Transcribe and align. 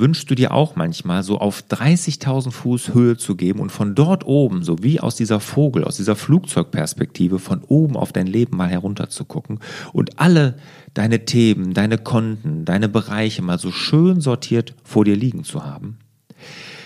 wünschst 0.00 0.30
du 0.30 0.34
dir 0.34 0.52
auch 0.52 0.74
manchmal 0.76 1.22
so 1.22 1.38
auf 1.38 1.62
30.000 1.70 2.50
Fuß 2.50 2.94
Höhe 2.94 3.16
zu 3.16 3.36
geben 3.36 3.60
und 3.60 3.70
von 3.70 3.94
dort 3.94 4.26
oben, 4.26 4.64
so 4.64 4.82
wie 4.82 4.98
aus 4.98 5.14
dieser 5.14 5.40
Vogel, 5.40 5.84
aus 5.84 5.96
dieser 5.96 6.16
Flugzeugperspektive, 6.16 7.38
von 7.38 7.62
oben 7.62 7.96
auf 7.96 8.12
dein 8.12 8.26
Leben 8.26 8.56
mal 8.56 8.68
herunter 8.68 9.08
zu 9.10 9.24
gucken 9.24 9.60
und 9.92 10.18
alle 10.18 10.56
deine 10.94 11.24
Themen, 11.24 11.74
deine 11.74 11.98
Konten, 11.98 12.64
deine 12.64 12.88
Bereiche 12.88 13.42
mal 13.42 13.58
so 13.58 13.70
schön 13.70 14.20
sortiert 14.20 14.74
vor 14.82 15.04
dir 15.04 15.16
liegen 15.16 15.44
zu 15.44 15.64
haben? 15.64 15.98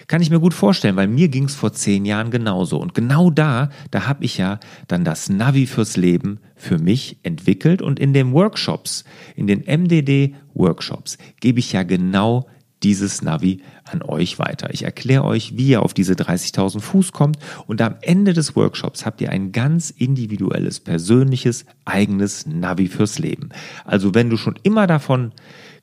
Kann 0.06 0.20
ich 0.20 0.30
mir 0.30 0.40
gut 0.40 0.52
vorstellen, 0.52 0.96
weil 0.96 1.08
mir 1.08 1.28
ging 1.28 1.44
es 1.44 1.54
vor 1.54 1.72
zehn 1.72 2.04
Jahren 2.04 2.30
genauso. 2.30 2.78
Und 2.78 2.94
genau 2.94 3.30
da, 3.30 3.70
da 3.90 4.06
habe 4.06 4.24
ich 4.24 4.36
ja 4.36 4.60
dann 4.86 5.04
das 5.04 5.30
Navi 5.30 5.66
fürs 5.66 5.96
Leben 5.96 6.40
für 6.56 6.78
mich 6.78 7.18
entwickelt 7.22 7.80
und 7.80 7.98
in 7.98 8.12
den 8.12 8.32
Workshops, 8.32 9.04
in 9.34 9.46
den 9.46 9.60
MDD-Workshops, 9.60 11.16
gebe 11.40 11.58
ich 11.58 11.72
ja 11.72 11.84
genau 11.84 12.46
dieses 12.84 13.22
Navi 13.22 13.62
an 13.84 14.02
euch 14.02 14.38
weiter. 14.38 14.68
Ich 14.72 14.84
erkläre 14.84 15.24
euch, 15.24 15.56
wie 15.56 15.68
ihr 15.68 15.82
auf 15.82 15.94
diese 15.94 16.12
30.000 16.12 16.80
Fuß 16.80 17.12
kommt 17.12 17.38
und 17.66 17.80
am 17.80 17.96
Ende 18.02 18.34
des 18.34 18.54
Workshops 18.54 19.06
habt 19.06 19.20
ihr 19.22 19.30
ein 19.30 19.52
ganz 19.52 19.90
individuelles, 19.90 20.80
persönliches, 20.80 21.64
eigenes 21.86 22.46
Navi 22.46 22.88
fürs 22.88 23.18
Leben. 23.18 23.48
Also 23.84 24.14
wenn 24.14 24.30
du 24.30 24.36
schon 24.36 24.58
immer 24.62 24.86
davon 24.86 25.32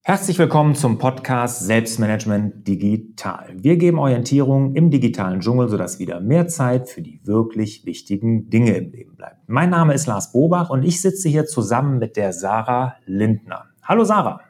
Herzlich 0.09 0.39
willkommen 0.39 0.77
zum 0.77 0.99
Podcast 0.99 1.67
Selbstmanagement 1.67 2.69
Digital. 2.69 3.57
Wir 3.57 3.77
geben 3.77 3.99
Orientierung 3.99 4.77
im 4.77 4.89
digitalen 4.89 5.41
Dschungel, 5.41 5.69
sodass 5.69 5.99
wieder 5.99 6.21
mehr 6.21 6.47
Zeit 6.47 6.89
für 6.89 7.03
die 7.03 7.21
wirklich 7.25 7.85
wichtigen 7.87 8.49
Dinge 8.49 8.77
im 8.77 8.93
Leben 8.93 9.17
bleibt. 9.17 9.49
Mein 9.49 9.71
Name 9.71 9.95
ist 9.95 10.07
Lars 10.07 10.31
Bobach 10.31 10.71
und 10.71 10.85
ich 10.85 11.01
sitze 11.01 11.29
hier 11.29 11.47
zusammen 11.47 11.99
mit 11.99 12.17
der 12.17 12.33
Sarah 12.33 12.95
Lindner. 13.05 13.65
Hallo 13.83 14.05
Sarah. 14.05 14.43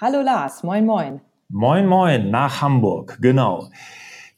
Hallo 0.00 0.20
Lars, 0.20 0.64
moin 0.64 0.84
moin. 0.84 1.20
Moin 1.48 1.86
moin 1.86 2.32
nach 2.32 2.60
Hamburg, 2.60 3.18
genau. 3.20 3.68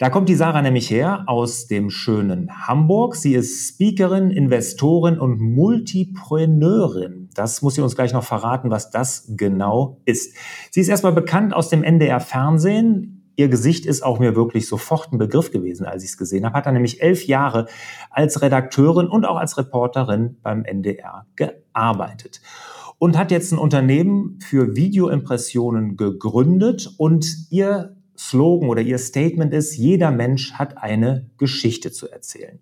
Da 0.01 0.09
kommt 0.09 0.31
die 0.31 0.35
Sarah 0.35 0.63
nämlich 0.63 0.91
her 0.91 1.25
aus 1.27 1.67
dem 1.67 1.91
schönen 1.91 2.67
Hamburg. 2.67 3.17
Sie 3.17 3.35
ist 3.35 3.69
Speakerin, 3.69 4.31
Investorin 4.31 5.19
und 5.19 5.39
Multipreneurin. 5.43 7.29
Das 7.35 7.61
muss 7.61 7.75
sie 7.75 7.83
uns 7.83 7.97
gleich 7.97 8.15
noch 8.15 8.25
verraten, 8.25 8.71
was 8.71 8.91
das 8.91 9.27
genau 9.37 10.01
ist. 10.07 10.35
Sie 10.71 10.81
ist 10.81 10.89
erstmal 10.89 11.13
bekannt 11.13 11.53
aus 11.53 11.69
dem 11.69 11.83
NDR 11.83 12.19
Fernsehen. 12.21 13.31
Ihr 13.37 13.49
Gesicht 13.49 13.85
ist 13.85 14.01
auch 14.01 14.19
mir 14.19 14.35
wirklich 14.35 14.67
sofort 14.67 15.13
ein 15.13 15.19
Begriff 15.19 15.51
gewesen, 15.51 15.85
als 15.85 16.03
ich 16.03 16.13
es 16.13 16.17
gesehen 16.17 16.47
habe. 16.47 16.57
Hat 16.57 16.65
er 16.65 16.73
nämlich 16.73 17.03
elf 17.03 17.27
Jahre 17.27 17.67
als 18.09 18.41
Redakteurin 18.41 19.07
und 19.07 19.27
auch 19.27 19.37
als 19.37 19.59
Reporterin 19.59 20.39
beim 20.43 20.65
NDR 20.65 21.27
gearbeitet 21.37 22.41
und 22.97 23.19
hat 23.19 23.31
jetzt 23.31 23.53
ein 23.53 23.59
Unternehmen 23.59 24.39
für 24.41 24.77
Videoimpressionen 24.77 25.99
gegründet 25.99 26.91
und 26.97 27.27
ihr 27.51 27.97
Slogan 28.21 28.69
oder 28.69 28.83
ihr 28.83 28.99
Statement 28.99 29.55
ist, 29.55 29.77
jeder 29.77 30.11
Mensch 30.11 30.53
hat 30.53 30.77
eine 30.77 31.31
Geschichte 31.39 31.91
zu 31.91 32.11
erzählen. 32.11 32.61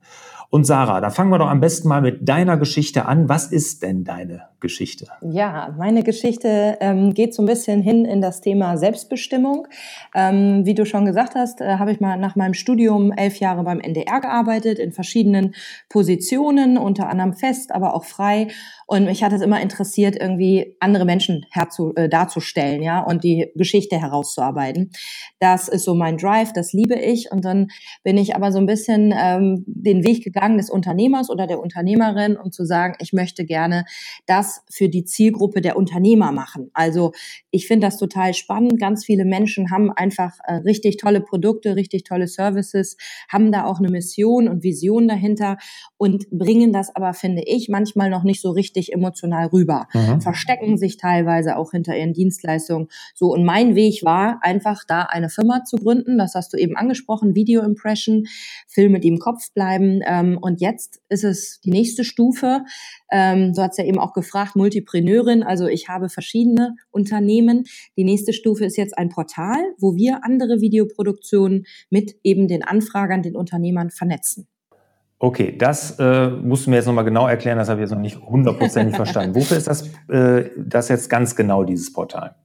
Und 0.50 0.64
Sarah, 0.64 1.02
da 1.02 1.10
fangen 1.10 1.30
wir 1.30 1.38
doch 1.38 1.50
am 1.50 1.60
besten 1.60 1.88
mal 1.88 2.00
mit 2.00 2.26
deiner 2.26 2.56
Geschichte 2.56 3.04
an. 3.04 3.28
Was 3.28 3.52
ist 3.52 3.82
denn 3.82 4.04
deine 4.04 4.44
Geschichte? 4.60 5.06
Ja, 5.20 5.74
meine 5.76 6.02
Geschichte 6.02 6.78
ähm, 6.80 7.12
geht 7.12 7.34
so 7.34 7.42
ein 7.42 7.46
bisschen 7.46 7.82
hin 7.82 8.06
in 8.06 8.22
das 8.22 8.40
Thema 8.40 8.78
Selbstbestimmung. 8.78 9.68
Ähm, 10.14 10.64
wie 10.64 10.72
du 10.72 10.86
schon 10.86 11.04
gesagt 11.04 11.34
hast, 11.34 11.60
äh, 11.60 11.76
habe 11.76 11.92
ich 11.92 12.00
mal 12.00 12.16
nach 12.16 12.34
meinem 12.34 12.54
Studium 12.54 13.12
elf 13.12 13.40
Jahre 13.40 13.62
beim 13.62 13.78
NDR 13.78 14.22
gearbeitet, 14.22 14.78
in 14.78 14.92
verschiedenen 14.92 15.54
Positionen, 15.90 16.78
unter 16.78 17.10
anderem 17.10 17.34
fest, 17.34 17.70
aber 17.70 17.94
auch 17.94 18.04
frei. 18.04 18.48
Und 18.86 19.04
mich 19.04 19.22
hat 19.22 19.34
es 19.34 19.42
immer 19.42 19.60
interessiert, 19.60 20.16
irgendwie 20.18 20.76
andere 20.80 21.04
Menschen 21.04 21.44
herzu, 21.50 21.92
äh, 21.94 22.08
darzustellen, 22.08 22.82
ja, 22.82 23.00
und 23.02 23.22
die 23.22 23.52
Geschichte 23.54 24.00
herauszuarbeiten. 24.00 24.92
Das 25.40 25.68
ist 25.68 25.84
so 25.84 25.94
mein 25.94 26.16
Drive, 26.16 26.54
das 26.54 26.72
liebe 26.72 26.94
ich. 26.94 27.30
Und 27.30 27.44
dann 27.44 27.68
bin 28.02 28.16
ich 28.16 28.34
aber 28.34 28.50
so 28.50 28.58
ein 28.58 28.66
bisschen 28.66 29.14
ähm, 29.14 29.62
den 29.66 30.04
Weg 30.04 30.24
gegangen 30.24 30.37
des 30.38 30.70
Unternehmers 30.70 31.30
oder 31.30 31.46
der 31.46 31.60
Unternehmerin, 31.60 32.36
um 32.36 32.52
zu 32.52 32.64
sagen, 32.64 32.94
ich 33.00 33.12
möchte 33.12 33.44
gerne 33.44 33.84
das 34.26 34.62
für 34.70 34.88
die 34.88 35.04
Zielgruppe 35.04 35.60
der 35.60 35.76
Unternehmer 35.76 36.32
machen. 36.32 36.70
Also 36.74 37.12
ich 37.50 37.66
finde 37.66 37.86
das 37.86 37.98
total 37.98 38.34
spannend. 38.34 38.80
Ganz 38.80 39.04
viele 39.04 39.24
Menschen 39.24 39.70
haben 39.70 39.90
einfach 39.90 40.38
äh, 40.44 40.54
richtig 40.54 40.96
tolle 40.96 41.20
Produkte, 41.20 41.76
richtig 41.76 42.04
tolle 42.04 42.28
Services, 42.28 42.96
haben 43.28 43.52
da 43.52 43.64
auch 43.64 43.78
eine 43.78 43.90
Mission 43.90 44.48
und 44.48 44.62
Vision 44.62 45.08
dahinter 45.08 45.58
und 45.96 46.30
bringen 46.30 46.72
das 46.72 46.94
aber, 46.94 47.14
finde 47.14 47.42
ich, 47.44 47.68
manchmal 47.68 48.10
noch 48.10 48.22
nicht 48.22 48.40
so 48.40 48.50
richtig 48.50 48.92
emotional 48.92 49.48
rüber, 49.48 49.86
mhm. 49.92 50.20
verstecken 50.20 50.78
sich 50.78 50.96
teilweise 50.96 51.56
auch 51.56 51.72
hinter 51.72 51.96
ihren 51.96 52.12
Dienstleistungen. 52.12 52.88
So, 53.14 53.32
und 53.32 53.44
mein 53.44 53.74
Weg 53.74 54.04
war 54.04 54.38
einfach 54.42 54.84
da 54.86 55.02
eine 55.02 55.28
Firma 55.28 55.64
zu 55.64 55.76
gründen, 55.76 56.18
das 56.18 56.34
hast 56.34 56.52
du 56.52 56.56
eben 56.56 56.76
angesprochen, 56.76 57.34
Video 57.34 57.62
Impression, 57.62 58.26
Filme, 58.66 59.00
die 59.00 59.08
im 59.08 59.18
Kopf 59.18 59.52
bleiben. 59.52 60.00
Ähm, 60.06 60.27
und 60.36 60.60
jetzt 60.60 61.00
ist 61.08 61.24
es 61.24 61.60
die 61.60 61.70
nächste 61.70 62.04
Stufe, 62.04 62.64
ähm, 63.10 63.54
so 63.54 63.62
hat 63.62 63.72
es 63.72 63.78
ja 63.78 63.84
eben 63.84 63.98
auch 63.98 64.12
gefragt, 64.12 64.56
Multipreneurin, 64.56 65.42
also 65.42 65.66
ich 65.66 65.88
habe 65.88 66.08
verschiedene 66.08 66.74
Unternehmen. 66.90 67.64
Die 67.96 68.04
nächste 68.04 68.32
Stufe 68.32 68.64
ist 68.64 68.76
jetzt 68.76 68.96
ein 68.98 69.08
Portal, 69.08 69.58
wo 69.78 69.96
wir 69.96 70.24
andere 70.24 70.60
Videoproduktionen 70.60 71.64
mit 71.90 72.16
eben 72.22 72.48
den 72.48 72.62
Anfragern, 72.62 73.22
den 73.22 73.36
Unternehmern 73.36 73.90
vernetzen. 73.90 74.48
Okay, 75.20 75.56
das 75.56 75.98
äh, 75.98 76.28
musst 76.30 76.66
du 76.66 76.70
mir 76.70 76.76
jetzt 76.76 76.86
nochmal 76.86 77.04
genau 77.04 77.26
erklären, 77.26 77.58
das 77.58 77.68
habe 77.68 77.80
ich 77.80 77.84
jetzt 77.84 77.92
noch 77.92 78.00
nicht 78.00 78.20
hundertprozentig 78.20 78.94
verstanden. 78.96 79.34
Wofür 79.34 79.56
ist 79.56 79.66
das, 79.66 79.88
äh, 80.08 80.50
das 80.56 80.88
jetzt 80.88 81.10
ganz 81.10 81.34
genau, 81.34 81.64
dieses 81.64 81.92
Portal? 81.92 82.36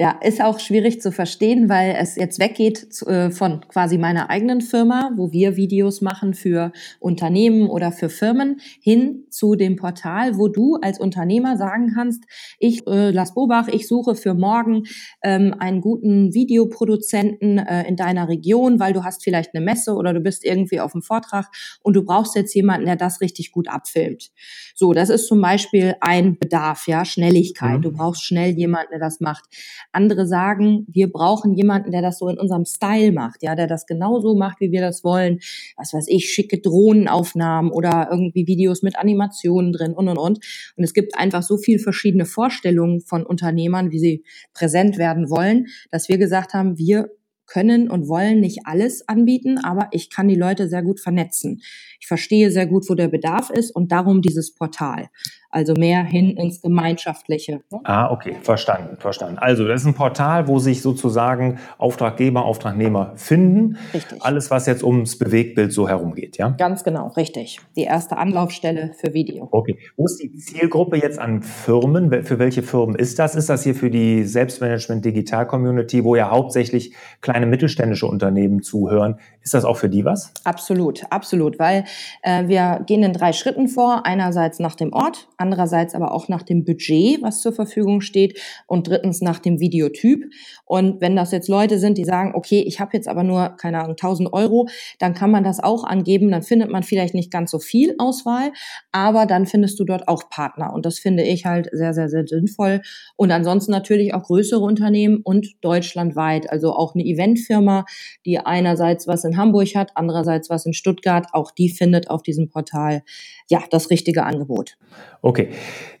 Ja, 0.00 0.12
ist 0.22 0.40
auch 0.40 0.60
schwierig 0.60 1.02
zu 1.02 1.12
verstehen, 1.12 1.68
weil 1.68 1.94
es 1.94 2.16
jetzt 2.16 2.38
weggeht 2.38 3.02
äh, 3.02 3.30
von 3.30 3.60
quasi 3.68 3.98
meiner 3.98 4.30
eigenen 4.30 4.62
Firma, 4.62 5.10
wo 5.14 5.30
wir 5.30 5.56
Videos 5.58 6.00
machen 6.00 6.32
für 6.32 6.72
Unternehmen 7.00 7.68
oder 7.68 7.92
für 7.92 8.08
Firmen, 8.08 8.62
hin 8.80 9.26
zu 9.28 9.56
dem 9.56 9.76
Portal, 9.76 10.38
wo 10.38 10.48
du 10.48 10.76
als 10.76 10.98
Unternehmer 10.98 11.58
sagen 11.58 11.92
kannst, 11.94 12.24
ich, 12.58 12.86
äh, 12.86 13.10
Lars 13.10 13.34
Bobach, 13.34 13.68
ich 13.68 13.86
suche 13.86 14.14
für 14.14 14.32
morgen 14.32 14.84
ähm, 15.22 15.54
einen 15.58 15.82
guten 15.82 16.32
Videoproduzenten 16.32 17.58
äh, 17.58 17.86
in 17.86 17.96
deiner 17.96 18.26
Region, 18.26 18.80
weil 18.80 18.94
du 18.94 19.04
hast 19.04 19.22
vielleicht 19.22 19.54
eine 19.54 19.62
Messe 19.62 19.92
oder 19.92 20.14
du 20.14 20.20
bist 20.20 20.46
irgendwie 20.46 20.80
auf 20.80 20.94
einem 20.94 21.02
Vortrag 21.02 21.50
und 21.82 21.92
du 21.94 22.06
brauchst 22.06 22.34
jetzt 22.36 22.54
jemanden, 22.54 22.86
der 22.86 22.96
das 22.96 23.20
richtig 23.20 23.52
gut 23.52 23.68
abfilmt. 23.68 24.30
So, 24.80 24.94
das 24.94 25.10
ist 25.10 25.26
zum 25.26 25.42
Beispiel 25.42 25.94
ein 26.00 26.38
Bedarf, 26.38 26.88
ja, 26.88 27.04
Schnelligkeit. 27.04 27.80
Mhm. 27.80 27.82
Du 27.82 27.92
brauchst 27.92 28.24
schnell 28.24 28.52
jemanden, 28.56 28.92
der 28.92 28.98
das 28.98 29.20
macht. 29.20 29.44
Andere 29.92 30.26
sagen, 30.26 30.86
wir 30.88 31.12
brauchen 31.12 31.52
jemanden, 31.52 31.90
der 31.90 32.00
das 32.00 32.18
so 32.18 32.28
in 32.28 32.38
unserem 32.38 32.64
Style 32.64 33.12
macht, 33.12 33.42
ja, 33.42 33.54
der 33.54 33.66
das 33.66 33.84
genauso 33.84 34.34
macht, 34.34 34.58
wie 34.60 34.72
wir 34.72 34.80
das 34.80 35.04
wollen. 35.04 35.40
Was 35.76 35.92
weiß 35.92 36.06
ich, 36.08 36.30
schicke 36.30 36.62
Drohnenaufnahmen 36.62 37.70
oder 37.70 38.08
irgendwie 38.10 38.46
Videos 38.46 38.80
mit 38.80 38.96
Animationen 38.96 39.74
drin 39.74 39.92
und 39.92 40.08
und 40.08 40.16
und. 40.16 40.38
Und 40.76 40.84
es 40.84 40.94
gibt 40.94 41.14
einfach 41.14 41.42
so 41.42 41.58
viel 41.58 41.78
verschiedene 41.78 42.24
Vorstellungen 42.24 43.02
von 43.02 43.26
Unternehmern, 43.26 43.90
wie 43.90 43.98
sie 43.98 44.24
präsent 44.54 44.96
werden 44.96 45.28
wollen, 45.28 45.66
dass 45.90 46.08
wir 46.08 46.16
gesagt 46.16 46.54
haben, 46.54 46.78
wir 46.78 47.10
können 47.50 47.90
und 47.90 48.08
wollen 48.08 48.40
nicht 48.40 48.60
alles 48.64 49.06
anbieten, 49.08 49.58
aber 49.58 49.88
ich 49.90 50.08
kann 50.08 50.28
die 50.28 50.36
Leute 50.36 50.68
sehr 50.68 50.82
gut 50.82 51.00
vernetzen. 51.00 51.60
Ich 52.00 52.06
verstehe 52.06 52.50
sehr 52.50 52.66
gut, 52.66 52.88
wo 52.88 52.94
der 52.94 53.08
Bedarf 53.08 53.50
ist 53.50 53.70
und 53.72 53.92
darum 53.92 54.22
dieses 54.22 54.54
Portal. 54.54 55.08
Also 55.52 55.74
mehr 55.74 56.04
hin 56.04 56.36
ins 56.36 56.62
Gemeinschaftliche. 56.62 57.62
Ne? 57.72 57.80
Ah, 57.82 58.12
okay, 58.12 58.36
verstanden, 58.40 58.96
verstanden. 58.98 59.38
Also 59.38 59.66
das 59.66 59.80
ist 59.80 59.86
ein 59.88 59.94
Portal, 59.94 60.46
wo 60.46 60.60
sich 60.60 60.80
sozusagen 60.80 61.58
Auftraggeber, 61.76 62.44
Auftragnehmer 62.44 63.14
finden. 63.16 63.76
Richtig. 63.92 64.22
Alles, 64.22 64.52
was 64.52 64.66
jetzt 64.66 64.84
ums 64.84 65.18
Bewegtbild 65.18 65.72
so 65.72 65.88
herumgeht, 65.88 66.38
ja? 66.38 66.50
Ganz 66.50 66.84
genau, 66.84 67.08
richtig. 67.08 67.58
Die 67.74 67.82
erste 67.82 68.16
Anlaufstelle 68.16 68.92
für 68.94 69.12
Video. 69.12 69.48
Okay. 69.50 69.76
Wo 69.96 70.04
ist 70.04 70.22
die 70.22 70.32
Zielgruppe 70.32 70.96
jetzt 70.98 71.18
an 71.18 71.42
Firmen? 71.42 72.22
Für 72.22 72.38
welche 72.38 72.62
Firmen 72.62 72.94
ist 72.94 73.18
das? 73.18 73.34
Ist 73.34 73.48
das 73.48 73.64
hier 73.64 73.74
für 73.74 73.90
die 73.90 74.22
Selbstmanagement 74.22 75.04
Digital 75.04 75.48
Community, 75.48 76.04
wo 76.04 76.14
ja 76.14 76.30
hauptsächlich 76.30 76.94
kleine 77.22 77.46
mittelständische 77.46 78.06
Unternehmen 78.06 78.62
zuhören? 78.62 79.16
Ist 79.42 79.54
das 79.54 79.64
auch 79.64 79.78
für 79.78 79.88
die 79.88 80.04
was? 80.04 80.32
Absolut, 80.44 81.02
absolut, 81.08 81.58
weil 81.58 81.84
äh, 82.22 82.46
wir 82.48 82.82
gehen 82.86 83.02
in 83.02 83.14
drei 83.14 83.32
Schritten 83.32 83.68
vor. 83.68 84.04
Einerseits 84.04 84.58
nach 84.58 84.74
dem 84.74 84.92
Ort, 84.92 85.28
andererseits 85.38 85.94
aber 85.94 86.12
auch 86.12 86.28
nach 86.28 86.42
dem 86.42 86.64
Budget, 86.64 87.22
was 87.22 87.40
zur 87.40 87.54
Verfügung 87.54 88.02
steht 88.02 88.38
und 88.66 88.86
drittens 88.86 89.22
nach 89.22 89.38
dem 89.38 89.58
Videotyp. 89.58 90.26
Und 90.66 91.00
wenn 91.00 91.16
das 91.16 91.32
jetzt 91.32 91.48
Leute 91.48 91.78
sind, 91.78 91.96
die 91.96 92.04
sagen, 92.04 92.32
okay, 92.34 92.62
ich 92.66 92.80
habe 92.80 92.90
jetzt 92.92 93.08
aber 93.08 93.22
nur, 93.22 93.56
keine 93.56 93.78
Ahnung, 93.78 93.92
1000 93.92 94.30
Euro, 94.34 94.68
dann 94.98 95.14
kann 95.14 95.30
man 95.30 95.42
das 95.42 95.58
auch 95.58 95.84
angeben. 95.84 96.30
Dann 96.30 96.42
findet 96.42 96.70
man 96.70 96.82
vielleicht 96.82 97.14
nicht 97.14 97.30
ganz 97.30 97.50
so 97.50 97.58
viel 97.58 97.94
Auswahl, 97.98 98.52
aber 98.92 99.24
dann 99.24 99.46
findest 99.46 99.80
du 99.80 99.84
dort 99.84 100.06
auch 100.06 100.28
Partner. 100.28 100.74
Und 100.74 100.84
das 100.84 100.98
finde 100.98 101.22
ich 101.22 101.46
halt 101.46 101.70
sehr, 101.72 101.94
sehr, 101.94 102.10
sehr 102.10 102.26
sinnvoll. 102.26 102.82
Und 103.16 103.30
ansonsten 103.30 103.72
natürlich 103.72 104.12
auch 104.12 104.24
größere 104.24 104.60
Unternehmen 104.60 105.22
und 105.24 105.46
deutschlandweit. 105.62 106.50
Also 106.50 106.74
auch 106.74 106.94
eine 106.94 107.04
Eventfirma, 107.04 107.86
die 108.26 108.38
einerseits 108.38 109.06
was 109.06 109.24
in 109.24 109.29
Hamburg 109.36 109.74
hat, 109.74 109.92
andererseits 109.94 110.50
was 110.50 110.66
in 110.66 110.72
Stuttgart. 110.72 111.26
Auch 111.32 111.50
die 111.50 111.68
findet 111.68 112.10
auf 112.10 112.22
diesem 112.22 112.48
Portal 112.48 113.02
ja 113.48 113.60
das 113.70 113.90
richtige 113.90 114.24
Angebot. 114.24 114.76
Okay, 115.22 115.50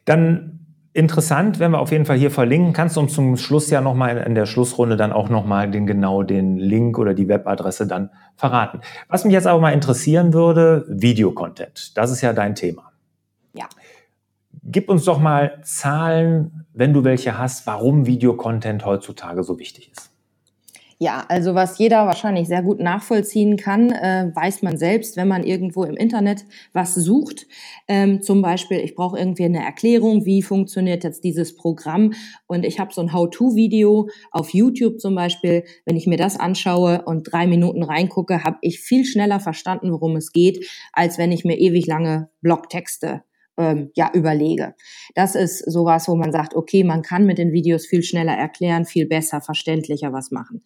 dann 0.04 0.60
Interessant, 0.92 1.60
wenn 1.60 1.70
wir 1.70 1.78
auf 1.78 1.92
jeden 1.92 2.04
Fall 2.04 2.18
hier 2.18 2.32
verlinken. 2.32 2.72
Kannst 2.72 2.96
du 2.96 3.00
uns 3.00 3.14
zum 3.14 3.36
Schluss 3.36 3.70
ja 3.70 3.80
nochmal 3.80 4.18
in 4.18 4.34
der 4.34 4.44
Schlussrunde 4.44 4.96
dann 4.96 5.12
auch 5.12 5.28
nochmal 5.28 5.70
den 5.70 5.86
genau 5.86 6.24
den 6.24 6.56
Link 6.56 6.98
oder 6.98 7.14
die 7.14 7.28
Webadresse 7.28 7.86
dann 7.86 8.10
verraten. 8.34 8.80
Was 9.08 9.24
mich 9.24 9.32
jetzt 9.32 9.46
aber 9.46 9.60
mal 9.60 9.70
interessieren 9.70 10.34
würde, 10.34 10.84
Videocontent. 10.88 11.96
Das 11.96 12.10
ist 12.10 12.22
ja 12.22 12.32
dein 12.32 12.56
Thema. 12.56 12.90
Ja. 13.52 13.68
Gib 14.64 14.88
uns 14.88 15.04
doch 15.04 15.20
mal 15.20 15.60
Zahlen, 15.62 16.66
wenn 16.72 16.92
du 16.92 17.04
welche 17.04 17.38
hast, 17.38 17.68
warum 17.68 18.06
Videocontent 18.06 18.84
heutzutage 18.84 19.44
so 19.44 19.60
wichtig 19.60 19.92
ist. 19.92 20.09
Ja, 21.02 21.24
also 21.30 21.54
was 21.54 21.78
jeder 21.78 22.04
wahrscheinlich 22.04 22.46
sehr 22.46 22.62
gut 22.62 22.78
nachvollziehen 22.78 23.56
kann, 23.56 23.90
äh, 23.90 24.30
weiß 24.34 24.60
man 24.60 24.76
selbst, 24.76 25.16
wenn 25.16 25.28
man 25.28 25.44
irgendwo 25.44 25.84
im 25.84 25.96
Internet 25.96 26.44
was 26.74 26.94
sucht. 26.94 27.46
Ähm, 27.88 28.20
zum 28.20 28.42
Beispiel, 28.42 28.80
ich 28.80 28.94
brauche 28.94 29.18
irgendwie 29.18 29.46
eine 29.46 29.64
Erklärung, 29.64 30.26
wie 30.26 30.42
funktioniert 30.42 31.02
jetzt 31.02 31.24
dieses 31.24 31.56
Programm. 31.56 32.12
Und 32.46 32.66
ich 32.66 32.78
habe 32.78 32.92
so 32.92 33.00
ein 33.00 33.14
How-to-Video 33.14 34.10
auf 34.30 34.52
YouTube 34.52 35.00
zum 35.00 35.14
Beispiel. 35.14 35.64
Wenn 35.86 35.96
ich 35.96 36.06
mir 36.06 36.18
das 36.18 36.38
anschaue 36.38 37.00
und 37.06 37.32
drei 37.32 37.46
Minuten 37.46 37.82
reingucke, 37.82 38.44
habe 38.44 38.58
ich 38.60 38.80
viel 38.80 39.06
schneller 39.06 39.40
verstanden, 39.40 39.92
worum 39.92 40.16
es 40.16 40.32
geht, 40.32 40.68
als 40.92 41.16
wenn 41.16 41.32
ich 41.32 41.46
mir 41.46 41.58
ewig 41.58 41.86
lange 41.86 42.28
Blogtexte 42.42 43.22
ähm, 43.60 43.90
ja 43.94 44.10
überlege. 44.14 44.74
Das 45.14 45.34
ist 45.34 45.58
sowas, 45.70 46.08
wo 46.08 46.16
man 46.16 46.32
sagt, 46.32 46.54
okay, 46.54 46.82
man 46.82 47.02
kann 47.02 47.26
mit 47.26 47.38
den 47.38 47.52
Videos 47.52 47.86
viel 47.86 48.02
schneller 48.02 48.32
erklären, 48.32 48.86
viel 48.86 49.06
besser, 49.06 49.40
verständlicher 49.40 50.12
was 50.12 50.30
machen. 50.30 50.62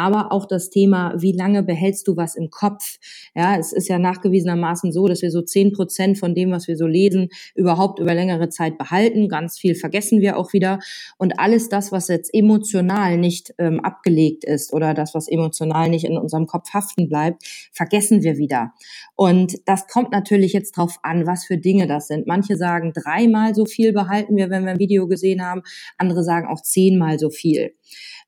Aber 0.00 0.32
auch 0.32 0.46
das 0.46 0.70
Thema, 0.70 1.12
wie 1.18 1.32
lange 1.32 1.62
behältst 1.62 2.08
du 2.08 2.16
was 2.16 2.34
im 2.34 2.48
Kopf? 2.48 2.96
Ja, 3.34 3.58
es 3.58 3.70
ist 3.70 3.86
ja 3.86 3.98
nachgewiesenermaßen 3.98 4.92
so, 4.92 5.06
dass 5.06 5.20
wir 5.20 5.30
so 5.30 5.42
zehn 5.42 5.72
Prozent 5.72 6.16
von 6.16 6.34
dem, 6.34 6.52
was 6.52 6.68
wir 6.68 6.78
so 6.78 6.86
lesen, 6.86 7.28
überhaupt 7.54 7.98
über 7.98 8.14
längere 8.14 8.48
Zeit 8.48 8.78
behalten. 8.78 9.28
Ganz 9.28 9.58
viel 9.58 9.74
vergessen 9.74 10.22
wir 10.22 10.38
auch 10.38 10.54
wieder. 10.54 10.78
Und 11.18 11.38
alles 11.38 11.68
das, 11.68 11.92
was 11.92 12.08
jetzt 12.08 12.32
emotional 12.32 13.18
nicht 13.18 13.52
ähm, 13.58 13.80
abgelegt 13.80 14.44
ist 14.44 14.72
oder 14.72 14.94
das, 14.94 15.14
was 15.14 15.28
emotional 15.28 15.90
nicht 15.90 16.06
in 16.06 16.16
unserem 16.16 16.46
Kopf 16.46 16.72
haften 16.72 17.06
bleibt, 17.06 17.44
vergessen 17.70 18.22
wir 18.22 18.38
wieder. 18.38 18.72
Und 19.16 19.58
das 19.66 19.86
kommt 19.86 20.12
natürlich 20.12 20.54
jetzt 20.54 20.78
drauf 20.78 20.98
an, 21.02 21.26
was 21.26 21.44
für 21.44 21.58
Dinge 21.58 21.86
das 21.86 22.06
sind. 22.06 22.26
Manche 22.26 22.56
sagen, 22.56 22.94
dreimal 22.94 23.54
so 23.54 23.66
viel 23.66 23.92
behalten 23.92 24.34
wir, 24.36 24.48
wenn 24.48 24.64
wir 24.64 24.70
ein 24.70 24.78
Video 24.78 25.06
gesehen 25.08 25.44
haben. 25.44 25.60
Andere 25.98 26.24
sagen 26.24 26.48
auch 26.48 26.62
zehnmal 26.62 27.18
so 27.18 27.28
viel 27.28 27.74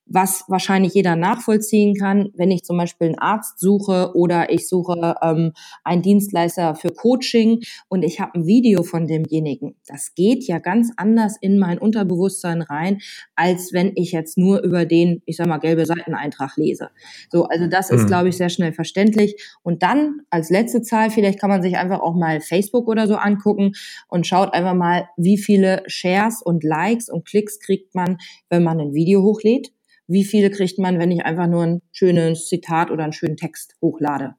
was 0.06 0.44
wahrscheinlich 0.48 0.94
jeder 0.94 1.16
nachvollziehen 1.16 1.94
kann, 1.94 2.30
wenn 2.34 2.50
ich 2.50 2.64
zum 2.64 2.76
Beispiel 2.76 3.08
einen 3.08 3.18
Arzt 3.18 3.58
suche 3.58 4.12
oder 4.14 4.50
ich 4.50 4.68
suche 4.68 5.14
ähm, 5.22 5.52
einen 5.84 6.02
Dienstleister 6.02 6.74
für 6.74 6.90
Coaching 6.90 7.60
und 7.88 8.02
ich 8.02 8.20
habe 8.20 8.34
ein 8.34 8.46
Video 8.46 8.82
von 8.82 9.06
demjenigen. 9.06 9.76
Das 9.86 10.14
geht 10.14 10.44
ja 10.46 10.58
ganz 10.58 10.92
anders 10.96 11.36
in 11.40 11.58
mein 11.58 11.78
Unterbewusstsein 11.78 12.62
rein, 12.62 13.00
als 13.36 13.72
wenn 13.72 13.92
ich 13.94 14.12
jetzt 14.12 14.36
nur 14.36 14.62
über 14.62 14.84
den, 14.84 15.22
ich 15.24 15.36
sag 15.36 15.46
mal, 15.46 15.58
gelbe 15.58 15.86
Seiteneintrag 15.86 16.56
lese. 16.56 16.90
So, 17.30 17.44
also 17.44 17.66
das 17.66 17.90
ist, 17.90 18.02
mhm. 18.02 18.06
glaube 18.06 18.28
ich, 18.28 18.36
sehr 18.36 18.50
schnell 18.50 18.72
verständlich. 18.72 19.36
Und 19.62 19.82
dann 19.82 20.20
als 20.30 20.50
letzte 20.50 20.82
Zahl, 20.82 21.10
vielleicht 21.10 21.40
kann 21.40 21.50
man 21.50 21.62
sich 21.62 21.76
einfach 21.76 22.00
auch 22.00 22.14
mal 22.14 22.40
Facebook 22.40 22.88
oder 22.88 23.06
so 23.06 23.16
angucken 23.16 23.72
und 24.08 24.26
schaut 24.26 24.52
einfach 24.52 24.74
mal, 24.74 25.08
wie 25.16 25.38
viele 25.38 25.82
Shares 25.86 26.42
und 26.42 26.64
Likes 26.64 27.08
und 27.08 27.26
Klicks 27.26 27.60
kriegt 27.60 27.94
man, 27.94 28.18
wenn 28.50 28.62
man 28.62 28.80
ein 28.80 28.94
Video 28.94 29.22
hochlädt 29.22 29.72
wie 30.12 30.24
viele 30.24 30.50
kriegt 30.50 30.78
man, 30.78 30.98
wenn 30.98 31.10
ich 31.10 31.24
einfach 31.24 31.46
nur 31.46 31.62
ein 31.62 31.82
schönes 31.90 32.46
Zitat 32.46 32.90
oder 32.90 33.04
einen 33.04 33.12
schönen 33.12 33.36
Text 33.36 33.76
hochlade. 33.80 34.34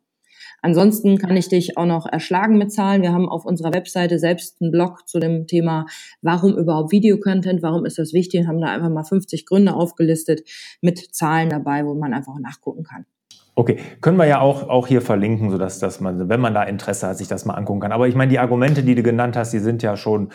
Ansonsten 0.62 1.18
kann 1.18 1.36
ich 1.36 1.50
dich 1.50 1.78
auch 1.78 1.86
noch 1.86 2.06
erschlagen 2.06 2.58
mit 2.58 2.72
Zahlen. 2.72 3.02
Wir 3.02 3.12
haben 3.12 3.28
auf 3.28 3.46
unserer 3.46 3.74
Webseite 3.74 4.18
selbst 4.18 4.62
einen 4.62 4.72
Blog 4.72 5.08
zu 5.10 5.20
dem 5.20 5.46
Thema, 5.46 5.86
warum 6.22 6.58
überhaupt 6.58 6.94
Videocontent, 6.94 7.62
warum 7.62 7.86
ist 7.86 8.00
das 8.00 8.14
wichtig 8.14 8.42
und 8.42 8.48
haben 8.48 8.62
da 8.62 8.68
einfach 8.68 8.90
mal 8.90 9.04
50 9.04 9.46
Gründe 9.46 9.74
aufgelistet 9.74 10.48
mit 10.82 11.00
Zahlen 11.14 11.50
dabei, 11.50 11.86
wo 11.86 11.96
man 11.96 12.14
einfach 12.14 12.40
nachgucken 12.40 12.84
kann. 12.84 13.06
Okay, 13.56 13.78
können 14.02 14.18
wir 14.18 14.26
ja 14.26 14.40
auch, 14.40 14.68
auch 14.68 14.88
hier 14.88 15.02
verlinken, 15.02 15.52
sodass 15.52 15.78
dass 15.78 16.00
man, 16.00 16.28
wenn 16.28 16.40
man 16.40 16.56
da 16.56 16.64
Interesse 16.64 17.08
hat, 17.08 17.18
sich 17.18 17.28
das 17.28 17.46
mal 17.46 17.54
angucken 17.54 17.82
kann. 17.82 17.92
Aber 17.92 18.08
ich 18.08 18.16
meine, 18.16 18.32
die 18.32 18.40
Argumente, 18.40 18.82
die 18.82 18.96
du 18.96 19.04
genannt 19.04 19.36
hast, 19.36 19.54
die 19.54 19.60
sind 19.60 19.84
ja 19.84 19.96
schon 19.96 20.30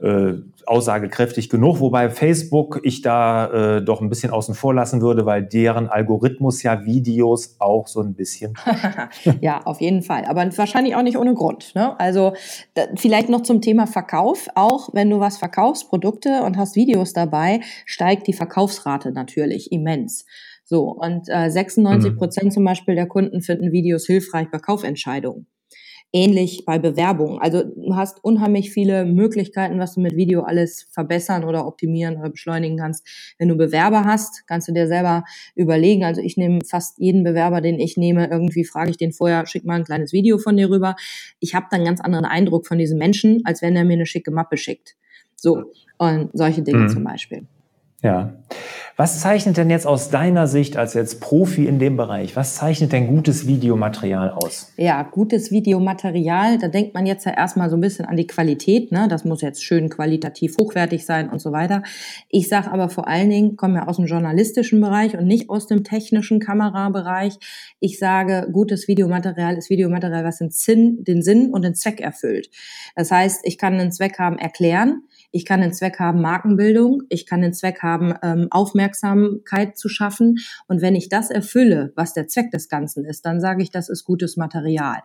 äh, 0.00 0.34
aussagekräftig 0.66 1.50
genug, 1.50 1.80
wobei 1.80 2.08
Facebook 2.08 2.80
ich 2.82 3.02
da 3.02 3.76
äh, 3.76 3.84
doch 3.84 4.00
ein 4.00 4.08
bisschen 4.08 4.30
außen 4.30 4.54
vor 4.54 4.74
lassen 4.74 5.02
würde, 5.02 5.26
weil 5.26 5.42
deren 5.42 5.88
Algorithmus 5.88 6.62
ja 6.62 6.84
Videos 6.84 7.56
auch 7.58 7.88
so 7.88 8.00
ein 8.00 8.14
bisschen. 8.14 8.54
ja, 9.40 9.60
auf 9.64 9.80
jeden 9.80 10.02
Fall. 10.02 10.24
Aber 10.24 10.44
wahrscheinlich 10.56 10.96
auch 10.96 11.02
nicht 11.02 11.18
ohne 11.18 11.34
Grund. 11.34 11.74
Ne? 11.74 11.98
Also 12.00 12.32
da, 12.74 12.82
vielleicht 12.96 13.28
noch 13.28 13.42
zum 13.42 13.60
Thema 13.60 13.86
Verkauf. 13.86 14.48
Auch 14.54 14.88
wenn 14.92 15.10
du 15.10 15.20
was 15.20 15.36
verkaufst, 15.36 15.88
Produkte 15.88 16.42
und 16.42 16.56
hast 16.56 16.74
Videos 16.74 17.12
dabei, 17.12 17.60
steigt 17.84 18.26
die 18.26 18.32
Verkaufsrate 18.32 19.12
natürlich 19.12 19.72
immens. 19.72 20.24
So, 20.64 20.90
und 20.90 21.28
äh, 21.28 21.50
96 21.50 22.12
mhm. 22.12 22.16
Prozent 22.16 22.46
mhm. 22.46 22.50
zum 22.50 22.64
Beispiel 22.64 22.94
der 22.94 23.06
Kunden 23.06 23.42
finden 23.42 23.72
Videos 23.72 24.06
hilfreich 24.06 24.48
bei 24.50 24.58
Kaufentscheidungen. 24.58 25.46
Ähnlich 26.14 26.64
bei 26.66 26.78
Bewerbungen. 26.78 27.38
Also 27.38 27.62
du 27.62 27.96
hast 27.96 28.22
unheimlich 28.22 28.70
viele 28.70 29.06
Möglichkeiten, 29.06 29.78
was 29.78 29.94
du 29.94 30.02
mit 30.02 30.14
Video 30.14 30.42
alles 30.42 30.86
verbessern 30.92 31.42
oder 31.42 31.66
optimieren 31.66 32.18
oder 32.18 32.28
beschleunigen 32.28 32.76
kannst. 32.76 33.06
Wenn 33.38 33.48
du 33.48 33.56
Bewerber 33.56 34.04
hast, 34.04 34.46
kannst 34.46 34.68
du 34.68 34.72
dir 34.72 34.86
selber 34.86 35.24
überlegen. 35.54 36.04
Also 36.04 36.20
ich 36.20 36.36
nehme 36.36 36.58
fast 36.68 36.98
jeden 36.98 37.24
Bewerber, 37.24 37.62
den 37.62 37.80
ich 37.80 37.96
nehme, 37.96 38.28
irgendwie 38.30 38.64
frage 38.64 38.90
ich 38.90 38.98
den 38.98 39.12
vorher, 39.12 39.46
schick 39.46 39.64
mal 39.64 39.76
ein 39.76 39.84
kleines 39.84 40.12
Video 40.12 40.36
von 40.36 40.58
dir 40.58 40.68
rüber. 40.68 40.96
Ich 41.40 41.54
habe 41.54 41.66
dann 41.70 41.78
einen 41.78 41.86
ganz 41.86 42.02
anderen 42.02 42.26
Eindruck 42.26 42.66
von 42.66 42.76
diesem 42.76 42.98
Menschen, 42.98 43.40
als 43.44 43.62
wenn 43.62 43.74
er 43.74 43.84
mir 43.84 43.94
eine 43.94 44.06
schicke 44.06 44.30
Mappe 44.30 44.58
schickt. 44.58 44.96
So, 45.34 45.72
und 45.96 46.30
solche 46.34 46.62
Dinge 46.62 46.84
mhm. 46.84 46.88
zum 46.88 47.04
Beispiel. 47.04 47.46
Ja. 48.02 48.32
Was 48.96 49.20
zeichnet 49.20 49.56
denn 49.56 49.70
jetzt 49.70 49.86
aus 49.86 50.10
deiner 50.10 50.46
Sicht 50.46 50.76
als 50.76 50.92
jetzt 50.92 51.20
Profi 51.20 51.66
in 51.66 51.78
dem 51.78 51.96
Bereich, 51.96 52.36
was 52.36 52.56
zeichnet 52.56 52.92
denn 52.92 53.06
gutes 53.06 53.46
Videomaterial 53.46 54.30
aus? 54.30 54.70
Ja, 54.76 55.02
gutes 55.02 55.50
Videomaterial, 55.50 56.58
da 56.58 56.68
denkt 56.68 56.92
man 56.92 57.06
jetzt 57.06 57.24
ja 57.24 57.32
erstmal 57.32 57.70
so 57.70 57.76
ein 57.76 57.80
bisschen 57.80 58.04
an 58.04 58.16
die 58.16 58.26
Qualität, 58.26 58.92
ne? 58.92 59.08
Das 59.08 59.24
muss 59.24 59.40
jetzt 59.40 59.64
schön 59.64 59.88
qualitativ 59.88 60.56
hochwertig 60.60 61.06
sein 61.06 61.30
und 61.30 61.40
so 61.40 61.52
weiter. 61.52 61.82
Ich 62.28 62.48
sage 62.48 62.70
aber 62.70 62.90
vor 62.90 63.08
allen 63.08 63.30
Dingen, 63.30 63.56
komme 63.56 63.76
ja 63.76 63.88
aus 63.88 63.96
dem 63.96 64.06
journalistischen 64.06 64.80
Bereich 64.80 65.16
und 65.16 65.26
nicht 65.26 65.48
aus 65.48 65.66
dem 65.66 65.82
technischen 65.82 66.38
Kamerabereich. 66.38 67.38
Ich 67.80 67.98
sage, 67.98 68.48
gutes 68.52 68.88
Videomaterial 68.88 69.56
ist 69.56 69.70
Videomaterial, 69.70 70.24
was 70.24 70.38
den 70.38 70.50
Sinn, 70.50 71.02
den 71.02 71.22
Sinn 71.22 71.50
und 71.50 71.62
den 71.62 71.74
Zweck 71.74 72.00
erfüllt. 72.00 72.50
Das 72.94 73.10
heißt, 73.10 73.40
ich 73.44 73.56
kann 73.56 73.74
einen 73.74 73.90
Zweck 73.90 74.18
haben, 74.18 74.36
erklären, 74.36 75.04
ich 75.32 75.46
kann 75.46 75.62
den 75.62 75.72
Zweck 75.72 75.98
haben, 75.98 76.20
Markenbildung. 76.20 77.02
Ich 77.08 77.26
kann 77.26 77.40
den 77.40 77.54
Zweck 77.54 77.82
haben, 77.82 78.14
ähm, 78.22 78.48
Aufmerksamkeit 78.50 79.76
zu 79.76 79.88
schaffen. 79.88 80.36
Und 80.68 80.82
wenn 80.82 80.94
ich 80.94 81.08
das 81.08 81.30
erfülle, 81.30 81.92
was 81.96 82.12
der 82.12 82.28
Zweck 82.28 82.50
des 82.50 82.68
Ganzen 82.68 83.04
ist, 83.04 83.24
dann 83.24 83.40
sage 83.40 83.62
ich, 83.62 83.70
das 83.70 83.88
ist 83.88 84.04
gutes 84.04 84.36
Material. 84.36 84.98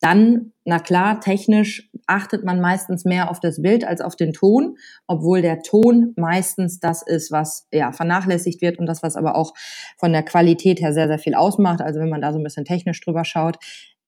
Dann, 0.00 0.52
na 0.64 0.78
klar, 0.78 1.20
technisch 1.20 1.90
achtet 2.06 2.44
man 2.44 2.60
meistens 2.60 3.04
mehr 3.04 3.30
auf 3.30 3.40
das 3.40 3.60
Bild 3.60 3.84
als 3.84 4.00
auf 4.00 4.14
den 4.14 4.32
Ton, 4.32 4.76
obwohl 5.08 5.42
der 5.42 5.60
Ton 5.60 6.14
meistens 6.16 6.78
das 6.78 7.02
ist, 7.02 7.32
was 7.32 7.66
ja 7.72 7.90
vernachlässigt 7.90 8.62
wird 8.62 8.78
und 8.78 8.86
das, 8.86 9.02
was 9.02 9.16
aber 9.16 9.34
auch 9.34 9.54
von 9.98 10.12
der 10.12 10.22
Qualität 10.22 10.80
her 10.80 10.92
sehr, 10.92 11.08
sehr 11.08 11.18
viel 11.18 11.34
ausmacht. 11.34 11.80
Also 11.80 11.98
wenn 11.98 12.08
man 12.08 12.20
da 12.20 12.32
so 12.32 12.38
ein 12.38 12.44
bisschen 12.44 12.64
technisch 12.64 13.00
drüber 13.00 13.24
schaut, 13.24 13.58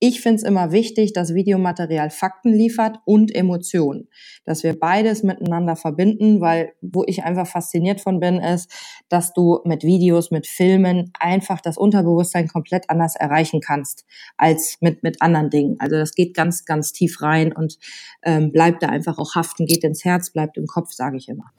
ich 0.03 0.23
finde 0.23 0.37
es 0.37 0.43
immer 0.43 0.73
wichtig, 0.73 1.13
dass 1.13 1.35
Videomaterial 1.35 2.09
Fakten 2.09 2.55
liefert 2.55 2.99
und 3.05 3.35
Emotionen. 3.35 4.09
Dass 4.47 4.63
wir 4.65 4.79
beides 4.79 5.23
miteinander 5.23 5.77
verbinden, 5.77 6.41
weil 6.41 6.73
wo 6.81 7.05
ich 7.07 7.23
einfach 7.23 7.47
fasziniert 7.47 8.01
von 8.01 8.19
bin, 8.19 8.41
ist, 8.41 8.73
dass 9.11 9.35
du 9.35 9.61
mit 9.65 9.85
Videos, 9.85 10.31
mit 10.31 10.47
Filmen 10.47 11.13
einfach 11.21 11.61
das 11.61 11.77
Unterbewusstsein 11.77 12.49
komplett 12.49 12.89
anders 12.89 13.15
erreichen 13.15 13.61
kannst 13.61 14.07
als 14.39 14.79
mit, 14.81 15.03
mit 15.03 15.21
anderen 15.21 15.51
Dingen. 15.51 15.77
Also 15.79 15.97
das 15.97 16.15
geht 16.15 16.35
ganz, 16.35 16.65
ganz 16.65 16.93
tief 16.93 17.21
rein 17.21 17.53
und 17.53 17.77
ähm, 18.23 18.53
bleibt 18.53 18.83
da 18.83 18.89
einfach 18.89 19.19
auch 19.19 19.35
haften, 19.35 19.67
geht 19.67 19.85
ins 19.85 20.07
Herz, 20.07 20.31
bleibt 20.31 20.57
im 20.57 20.67
Kopf, 20.67 20.93
sage 20.93 21.19
ich 21.19 21.29
immer. 21.29 21.53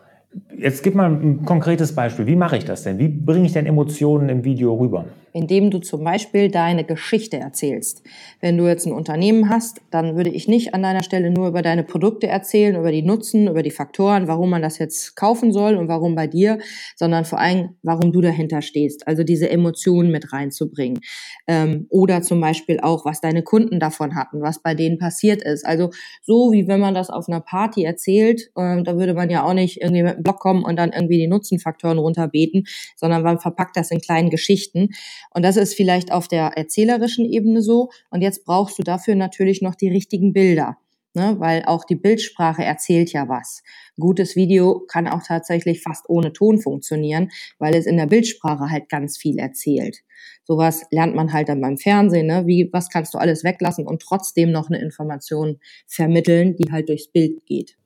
Jetzt 0.57 0.83
gib 0.83 0.95
mal 0.95 1.11
ein 1.11 1.43
konkretes 1.45 1.93
Beispiel. 1.93 2.25
Wie 2.25 2.35
mache 2.35 2.57
ich 2.57 2.65
das 2.65 2.83
denn? 2.83 2.99
Wie 2.99 3.07
bringe 3.09 3.45
ich 3.45 3.53
denn 3.53 3.65
Emotionen 3.65 4.29
im 4.29 4.43
Video 4.43 4.73
rüber? 4.75 5.05
indem 5.33 5.71
du 5.71 5.79
zum 5.79 6.03
Beispiel 6.03 6.49
deine 6.49 6.83
Geschichte 6.83 7.37
erzählst. 7.37 8.03
Wenn 8.39 8.57
du 8.57 8.67
jetzt 8.67 8.85
ein 8.85 8.93
Unternehmen 8.93 9.49
hast, 9.49 9.81
dann 9.89 10.15
würde 10.15 10.29
ich 10.29 10.47
nicht 10.47 10.73
an 10.73 10.83
deiner 10.83 11.03
Stelle 11.03 11.31
nur 11.31 11.47
über 11.47 11.61
deine 11.61 11.83
Produkte 11.83 12.27
erzählen, 12.27 12.75
über 12.75 12.91
die 12.91 13.01
Nutzen, 13.01 13.47
über 13.47 13.63
die 13.63 13.71
Faktoren, 13.71 14.27
warum 14.27 14.49
man 14.49 14.61
das 14.61 14.77
jetzt 14.77 15.15
kaufen 15.15 15.53
soll 15.53 15.75
und 15.75 15.87
warum 15.87 16.15
bei 16.15 16.27
dir, 16.27 16.59
sondern 16.95 17.25
vor 17.25 17.39
allem, 17.39 17.75
warum 17.83 18.11
du 18.11 18.21
dahinter 18.21 18.61
stehst. 18.61 19.07
Also 19.07 19.23
diese 19.23 19.49
Emotionen 19.49 20.11
mit 20.11 20.33
reinzubringen. 20.33 20.99
Ähm, 21.47 21.87
oder 21.89 22.21
zum 22.21 22.41
Beispiel 22.41 22.79
auch, 22.81 23.05
was 23.05 23.21
deine 23.21 23.43
Kunden 23.43 23.79
davon 23.79 24.15
hatten, 24.15 24.41
was 24.41 24.61
bei 24.61 24.75
denen 24.75 24.97
passiert 24.97 25.41
ist. 25.41 25.65
Also 25.65 25.91
so 26.21 26.51
wie 26.51 26.67
wenn 26.67 26.79
man 26.79 26.93
das 26.93 27.09
auf 27.09 27.27
einer 27.27 27.41
Party 27.41 27.83
erzählt, 27.83 28.51
äh, 28.55 28.83
da 28.83 28.97
würde 28.97 29.13
man 29.13 29.29
ja 29.29 29.43
auch 29.43 29.53
nicht 29.53 29.81
irgendwie 29.81 30.03
mit 30.03 30.20
Blog 30.23 30.39
kommen 30.39 30.63
und 30.63 30.77
dann 30.77 30.91
irgendwie 30.91 31.17
die 31.17 31.27
Nutzenfaktoren 31.27 31.97
runterbeten, 31.97 32.65
sondern 32.95 33.23
man 33.23 33.39
verpackt 33.39 33.77
das 33.77 33.91
in 33.91 34.01
kleinen 34.01 34.29
Geschichten. 34.29 34.89
Und 35.33 35.43
das 35.43 35.57
ist 35.57 35.75
vielleicht 35.75 36.11
auf 36.11 36.27
der 36.27 36.57
erzählerischen 36.57 37.25
Ebene 37.25 37.61
so. 37.61 37.89
Und 38.09 38.21
jetzt 38.21 38.45
brauchst 38.45 38.79
du 38.79 38.83
dafür 38.83 39.15
natürlich 39.15 39.61
noch 39.61 39.75
die 39.75 39.89
richtigen 39.89 40.33
Bilder. 40.33 40.77
Ne, 41.13 41.35
weil 41.39 41.63
auch 41.65 41.83
die 41.83 41.97
Bildsprache 41.97 42.63
erzählt 42.63 43.11
ja 43.11 43.27
was. 43.27 43.63
Gutes 43.99 44.37
Video 44.37 44.79
kann 44.87 45.09
auch 45.09 45.21
tatsächlich 45.21 45.81
fast 45.81 46.07
ohne 46.07 46.31
Ton 46.31 46.61
funktionieren, 46.61 47.31
weil 47.59 47.75
es 47.75 47.85
in 47.85 47.97
der 47.97 48.05
Bildsprache 48.05 48.69
halt 48.69 48.87
ganz 48.87 49.17
viel 49.17 49.37
erzählt. 49.37 50.03
Sowas 50.45 50.85
lernt 50.89 51.13
man 51.13 51.33
halt 51.33 51.49
dann 51.49 51.59
beim 51.59 51.77
Fernsehen, 51.77 52.27
ne? 52.27 52.47
Wie, 52.47 52.69
was 52.71 52.87
kannst 52.87 53.13
du 53.13 53.17
alles 53.17 53.43
weglassen 53.43 53.85
und 53.85 54.01
trotzdem 54.01 54.51
noch 54.51 54.69
eine 54.69 54.79
Information 54.79 55.59
vermitteln, 55.85 56.55
die 56.55 56.71
halt 56.71 56.87
durchs 56.87 57.09
Bild 57.09 57.45
geht. 57.45 57.77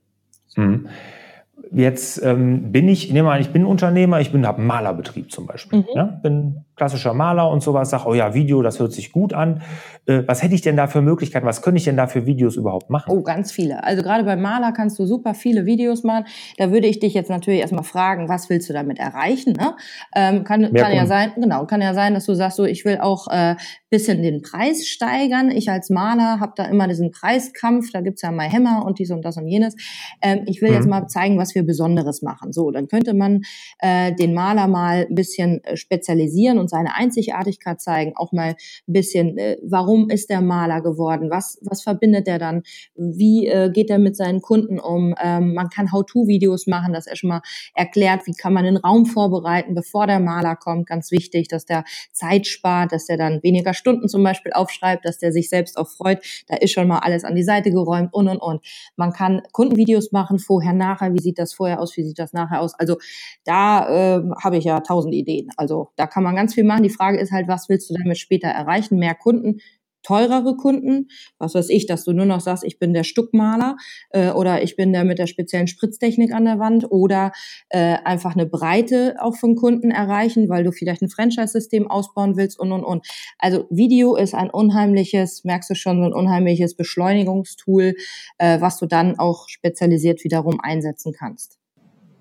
Mhm. 0.55 0.87
Jetzt 1.71 2.21
ähm, 2.23 2.71
bin 2.71 2.87
ich, 2.87 3.11
nehme 3.11 3.31
an, 3.31 3.41
ich 3.41 3.49
bin 3.49 3.65
Unternehmer, 3.65 4.21
ich 4.21 4.31
bin 4.31 4.45
habe 4.45 4.61
Malerbetrieb 4.61 5.31
zum 5.31 5.45
Beispiel. 5.45 5.79
Mhm. 5.79 5.85
Ja? 5.93 6.03
Bin 6.03 6.65
klassischer 6.75 7.13
Maler 7.13 7.49
und 7.49 7.63
sowas, 7.63 7.89
sag, 7.89 8.05
oh 8.05 8.13
ja, 8.13 8.33
Video, 8.33 8.61
das 8.61 8.79
hört 8.79 8.93
sich 8.93 9.11
gut 9.11 9.33
an. 9.33 9.61
Äh, 10.05 10.23
was 10.27 10.43
hätte 10.43 10.55
ich 10.55 10.61
denn 10.61 10.77
da 10.77 10.87
für 10.87 11.01
Möglichkeiten? 11.01 11.45
Was 11.45 11.61
könnte 11.61 11.77
ich 11.77 11.85
denn 11.85 11.97
da 11.97 12.07
für 12.07 12.25
Videos 12.25 12.55
überhaupt 12.55 12.89
machen? 12.89 13.11
Oh, 13.11 13.21
ganz 13.21 13.51
viele. 13.51 13.83
Also 13.83 14.03
gerade 14.03 14.23
beim 14.23 14.41
Maler 14.41 14.71
kannst 14.71 14.99
du 14.99 15.05
super 15.05 15.33
viele 15.33 15.65
Videos 15.65 16.03
machen. 16.03 16.25
Da 16.57 16.71
würde 16.71 16.87
ich 16.87 16.99
dich 16.99 17.13
jetzt 17.13 17.29
natürlich 17.29 17.61
erstmal 17.61 17.83
fragen, 17.83 18.29
was 18.29 18.49
willst 18.49 18.69
du 18.69 18.73
damit 18.73 18.99
erreichen? 18.99 19.53
Ne? 19.53 19.75
Ähm, 20.15 20.43
kann 20.43 20.73
kann 20.73 20.93
ja 20.93 21.05
sein, 21.05 21.31
genau, 21.35 21.65
kann 21.65 21.81
ja 21.81 21.93
sein, 21.93 22.13
dass 22.13 22.25
du 22.25 22.33
sagst, 22.33 22.57
so, 22.57 22.65
ich 22.65 22.85
will 22.85 22.99
auch 22.99 23.27
äh, 23.27 23.55
bisschen 23.95 24.21
den 24.21 24.41
Preis 24.41 24.87
steigern. 24.87 25.49
Ich 25.51 25.69
als 25.69 25.89
Maler 25.89 26.41
habe 26.41 26.51
da 26.57 26.65
immer 26.65 26.87
diesen 26.87 27.11
Preiskampf, 27.11 27.91
da 27.93 28.01
gibt's 28.01 28.21
ja 28.21 28.31
mal 28.31 28.49
Hämmer 28.49 28.83
und 28.85 28.99
dies 28.99 29.09
und 29.09 29.23
das 29.23 29.37
und 29.37 29.47
jenes. 29.47 29.75
Ähm, 30.21 30.43
ich 30.47 30.61
will 30.61 30.69
mhm. 30.69 30.75
jetzt 30.75 30.87
mal 30.87 31.07
zeigen, 31.07 31.37
was 31.37 31.55
wir 31.55 31.63
Besonderes 31.63 32.21
machen. 32.21 32.51
So, 32.51 32.71
dann 32.71 32.87
könnte 32.87 33.13
man 33.13 33.43
äh, 33.79 34.13
den 34.13 34.33
Maler 34.33 34.67
mal 34.67 35.07
ein 35.09 35.15
bisschen 35.15 35.63
äh, 35.63 35.77
spezialisieren 35.77 36.57
und 36.57 36.64
seine 36.69 36.95
Einzigartigkeit 36.95 37.81
zeigen, 37.81 38.13
auch 38.15 38.31
mal 38.31 38.55
ein 38.87 38.93
bisschen, 38.93 39.37
äh, 39.37 39.57
warum 39.63 40.09
ist 40.09 40.29
der 40.29 40.41
Maler 40.41 40.81
geworden, 40.81 41.29
was, 41.29 41.57
was 41.61 41.83
verbindet 41.83 42.27
er 42.27 42.39
dann, 42.39 42.63
wie 42.95 43.47
äh, 43.47 43.69
geht 43.71 43.89
er 43.89 43.99
mit 43.99 44.15
seinen 44.15 44.41
Kunden 44.41 44.79
um. 44.79 45.15
Ähm, 45.21 45.53
man 45.53 45.69
kann 45.69 45.91
How-To-Videos 45.91 46.67
machen, 46.67 46.93
dass 46.93 47.07
er 47.07 47.15
schon 47.15 47.29
mal 47.29 47.41
erklärt, 47.73 48.27
wie 48.27 48.33
kann 48.33 48.53
man 48.53 48.65
den 48.65 48.77
Raum 48.77 49.05
vorbereiten, 49.05 49.75
bevor 49.75 50.07
der 50.07 50.19
Maler 50.19 50.55
kommt. 50.55 50.87
Ganz 50.87 51.11
wichtig, 51.11 51.47
dass 51.47 51.65
der 51.65 51.83
Zeit 52.11 52.47
spart, 52.47 52.91
dass 52.91 53.09
er 53.09 53.17
dann 53.17 53.41
weniger 53.43 53.73
Stunden 53.73 54.07
zum 54.07 54.23
Beispiel 54.23 54.53
aufschreibt, 54.53 55.05
dass 55.05 55.17
der 55.17 55.31
sich 55.31 55.49
selbst 55.49 55.77
auch 55.77 55.87
freut. 55.87 56.23
Da 56.47 56.55
ist 56.57 56.71
schon 56.71 56.87
mal 56.87 56.99
alles 56.99 57.23
an 57.23 57.35
die 57.35 57.43
Seite 57.43 57.71
geräumt 57.71 58.13
und 58.13 58.27
und 58.27 58.37
und. 58.37 58.61
Man 58.95 59.11
kann 59.11 59.41
Kundenvideos 59.51 60.11
machen, 60.11 60.39
vorher, 60.39 60.73
nachher, 60.73 61.13
wie 61.13 61.21
sieht 61.21 61.39
das 61.39 61.53
vorher 61.53 61.79
aus, 61.79 61.95
wie 61.97 62.03
sieht 62.03 62.19
das 62.19 62.33
nachher 62.33 62.61
aus. 62.61 62.73
Also 62.77 62.97
da 63.43 64.17
äh, 64.17 64.23
habe 64.43 64.57
ich 64.57 64.63
ja 64.63 64.79
tausend 64.79 65.13
Ideen. 65.13 65.49
Also 65.57 65.89
da 65.95 66.07
kann 66.07 66.23
man 66.23 66.35
ganz 66.35 66.54
viel 66.55 66.63
machen. 66.63 66.83
Die 66.83 66.89
Frage 66.89 67.19
ist 67.19 67.31
halt, 67.31 67.47
was 67.47 67.69
willst 67.69 67.89
du 67.89 67.93
damit 67.93 68.17
später 68.17 68.47
erreichen? 68.47 68.97
Mehr 68.97 69.15
Kunden, 69.15 69.59
teurere 70.05 70.55
Kunden, 70.55 71.07
was 71.39 71.55
weiß 71.55 71.69
ich, 71.69 71.87
dass 71.87 72.03
du 72.03 72.13
nur 72.13 72.25
noch 72.25 72.39
sagst, 72.39 72.63
ich 72.63 72.79
bin 72.79 72.93
der 72.93 73.03
Stuckmaler 73.03 73.75
äh, 74.11 74.29
oder 74.29 74.61
ich 74.61 74.75
bin 74.75 74.93
der 74.93 75.03
mit 75.03 75.17
der 75.19 75.27
speziellen 75.27 75.67
Spritztechnik 75.67 76.31
an 76.31 76.45
der 76.45 76.59
Wand 76.59 76.91
oder 76.91 77.31
äh, 77.69 77.97
einfach 78.03 78.35
eine 78.35 78.45
Breite 78.45 79.15
auch 79.19 79.35
von 79.35 79.55
Kunden 79.55 79.91
erreichen, 79.91 80.47
weil 80.47 80.63
du 80.63 80.71
vielleicht 80.71 81.01
ein 81.01 81.09
Franchise-System 81.09 81.89
ausbauen 81.89 82.37
willst 82.37 82.59
und 82.59 82.71
und 82.71 82.83
und. 82.83 83.05
Also 83.39 83.65
Video 83.69 84.15
ist 84.15 84.35
ein 84.35 84.49
unheimliches, 84.49 85.43
merkst 85.43 85.71
du 85.71 85.75
schon, 85.75 85.99
so 85.99 86.05
ein 86.05 86.13
unheimliches 86.13 86.75
Beschleunigungstool, 86.75 87.95
äh, 88.37 88.61
was 88.61 88.77
du 88.77 88.85
dann 88.85 89.17
auch 89.17 89.49
spezialisiert 89.49 90.23
wiederum 90.23 90.59
einsetzen 90.61 91.13
kannst. 91.17 91.57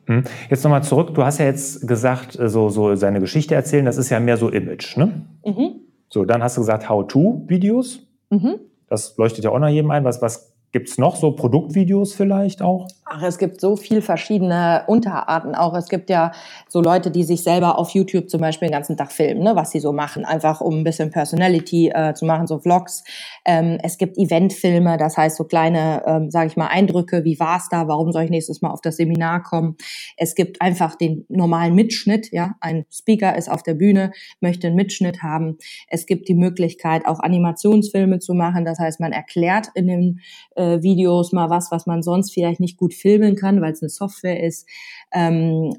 Hm. 0.06 0.24
Jetzt 0.50 0.64
nochmal 0.64 0.82
zurück. 0.82 1.14
Du 1.14 1.24
hast 1.24 1.38
ja 1.38 1.46
jetzt 1.46 1.86
gesagt, 1.86 2.38
äh, 2.38 2.48
so, 2.48 2.68
so 2.68 2.94
seine 2.94 3.20
Geschichte 3.20 3.54
erzählen, 3.54 3.84
das 3.84 3.96
ist 3.96 4.10
ja 4.10 4.20
mehr 4.20 4.36
so 4.36 4.48
Image, 4.48 4.96
ne? 4.96 5.26
Mhm. 5.44 5.80
So, 6.10 6.24
dann 6.24 6.42
hast 6.42 6.56
du 6.56 6.60
gesagt 6.60 6.88
How-to-Videos. 6.88 8.06
Mhm. 8.30 8.60
Das 8.88 9.16
leuchtet 9.16 9.44
ja 9.44 9.50
auch 9.50 9.58
noch 9.58 9.68
jedem 9.68 9.90
ein. 9.90 10.04
Was, 10.04 10.22
was 10.22 10.53
Gibt 10.74 10.88
es 10.88 10.98
noch 10.98 11.14
so 11.14 11.30
Produktvideos 11.30 12.14
vielleicht 12.14 12.60
auch? 12.60 12.88
Ach, 13.04 13.22
es 13.22 13.38
gibt 13.38 13.60
so 13.60 13.76
viel 13.76 14.02
verschiedene 14.02 14.82
Unterarten 14.88 15.54
auch. 15.54 15.72
Es 15.76 15.88
gibt 15.88 16.10
ja 16.10 16.32
so 16.68 16.80
Leute, 16.80 17.12
die 17.12 17.22
sich 17.22 17.44
selber 17.44 17.78
auf 17.78 17.90
YouTube 17.90 18.28
zum 18.28 18.40
Beispiel 18.40 18.66
den 18.66 18.72
ganzen 18.72 18.96
Tag 18.96 19.12
filmen, 19.12 19.44
ne, 19.44 19.54
was 19.54 19.70
sie 19.70 19.78
so 19.78 19.92
machen, 19.92 20.24
einfach 20.24 20.60
um 20.60 20.78
ein 20.78 20.82
bisschen 20.82 21.12
Personality 21.12 21.92
äh, 21.94 22.14
zu 22.14 22.24
machen, 22.24 22.48
so 22.48 22.58
Vlogs. 22.58 23.04
Ähm, 23.44 23.78
es 23.84 23.98
gibt 23.98 24.18
Eventfilme, 24.18 24.96
das 24.96 25.16
heißt 25.16 25.36
so 25.36 25.44
kleine, 25.44 26.02
ähm, 26.06 26.32
sage 26.32 26.48
ich 26.48 26.56
mal, 26.56 26.66
Eindrücke, 26.66 27.22
wie 27.22 27.38
war's 27.38 27.68
da, 27.70 27.86
warum 27.86 28.10
soll 28.10 28.24
ich 28.24 28.30
nächstes 28.30 28.60
Mal 28.60 28.72
auf 28.72 28.80
das 28.80 28.96
Seminar 28.96 29.44
kommen. 29.44 29.76
Es 30.16 30.34
gibt 30.34 30.60
einfach 30.60 30.96
den 30.96 31.24
normalen 31.28 31.76
Mitschnitt, 31.76 32.32
ja, 32.32 32.56
ein 32.60 32.84
Speaker 32.90 33.36
ist 33.36 33.48
auf 33.48 33.62
der 33.62 33.74
Bühne, 33.74 34.10
möchte 34.40 34.66
einen 34.66 34.76
Mitschnitt 34.76 35.22
haben. 35.22 35.58
Es 35.86 36.06
gibt 36.06 36.26
die 36.26 36.34
Möglichkeit, 36.34 37.06
auch 37.06 37.20
Animationsfilme 37.20 38.18
zu 38.18 38.34
machen, 38.34 38.64
das 38.64 38.80
heißt, 38.80 38.98
man 38.98 39.12
erklärt 39.12 39.68
in 39.76 39.86
dem 39.86 40.18
äh, 40.56 40.63
äh, 40.64 40.82
Videos, 40.82 41.32
mal 41.32 41.50
was, 41.50 41.70
was 41.70 41.86
man 41.86 42.02
sonst 42.02 42.32
vielleicht 42.32 42.60
nicht 42.60 42.76
gut 42.76 42.94
filmen 42.94 43.36
kann, 43.36 43.60
weil 43.60 43.72
es 43.72 43.82
eine 43.82 43.88
Software 43.90 44.42
ist. 44.42 44.68
Ähm, 45.12 45.74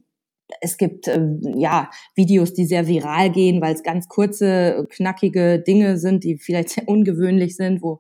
es 0.62 0.78
gibt 0.78 1.08
äh, 1.08 1.22
ja 1.56 1.90
Videos, 2.16 2.54
die 2.54 2.66
sehr 2.66 2.88
viral 2.88 3.32
gehen, 3.32 3.62
weil 3.62 3.74
es 3.74 3.84
ganz 3.84 4.08
kurze, 4.08 4.88
knackige 4.90 5.60
Dinge 5.60 5.98
sind, 5.98 6.24
die 6.24 6.38
vielleicht 6.38 6.70
sehr 6.72 6.88
ungewöhnlich 6.88 7.56
sind, 7.56 7.82
wo 7.82 8.00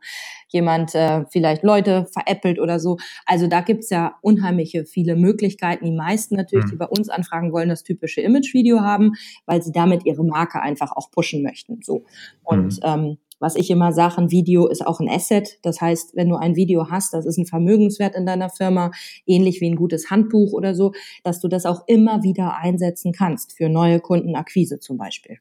jemand 0.50 0.96
äh, 0.96 1.26
vielleicht 1.32 1.64
Leute 1.64 2.08
veräppelt 2.12 2.60
oder 2.60 2.80
so. 2.80 2.98
Also 3.26 3.48
da 3.48 3.62
gibt's 3.62 3.90
ja 3.90 4.16
unheimliche 4.22 4.86
viele 4.86 5.16
Möglichkeiten. 5.16 5.86
Die 5.86 5.92
meisten 5.92 6.36
natürlich, 6.36 6.66
die 6.66 6.76
mhm. 6.76 6.80
bei 6.80 6.88
uns 6.88 7.10
anfragen 7.10 7.52
wollen, 7.52 7.70
das 7.70 7.84
typische 7.84 8.22
Image-Video 8.22 8.82
haben, 8.82 9.14
weil 9.46 9.62
sie 9.62 9.72
damit 9.72 10.06
ihre 10.06 10.24
Marke 10.24 10.62
einfach 10.62 10.92
auch 10.96 11.10
pushen 11.12 11.42
möchten. 11.42 11.80
So 11.84 12.06
und 12.44 12.78
mhm. 12.78 12.80
ähm, 12.84 13.18
was 13.40 13.56
ich 13.56 13.70
immer 13.70 13.94
sage, 13.94 14.18
ein 14.18 14.32
Video 14.32 14.68
ist 14.68 14.86
auch 14.86 15.00
ein 15.00 15.10
Asset. 15.10 15.60
Das 15.64 15.82
heißt, 15.82 16.16
wenn 16.16 16.30
du 16.30 16.36
ein 16.36 16.56
Video 16.56 16.90
hast, 16.90 17.14
das 17.14 17.26
ist 17.26 17.38
ein 17.38 17.46
Vermögenswert 17.46 18.16
in 18.16 18.26
deiner 18.26 18.50
Firma, 18.50 18.92
ähnlich 19.26 19.62
wie 19.62 19.70
ein 19.70 19.76
gutes 19.76 20.10
Handbuch 20.10 20.54
oder 20.54 20.76
so, 20.76 20.94
dass 21.24 21.40
du 21.40 21.48
das 21.48 21.66
auch 21.66 21.84
immer 21.88 22.24
wieder 22.24 22.58
einsetzen 22.58 23.12
kannst 23.12 23.58
für 23.58 23.70
neue 23.70 24.00
Kundenakquise 24.00 24.80
zum 24.80 24.98
Beispiel. 24.98 25.38